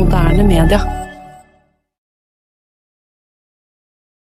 [0.00, 0.99] moderne media.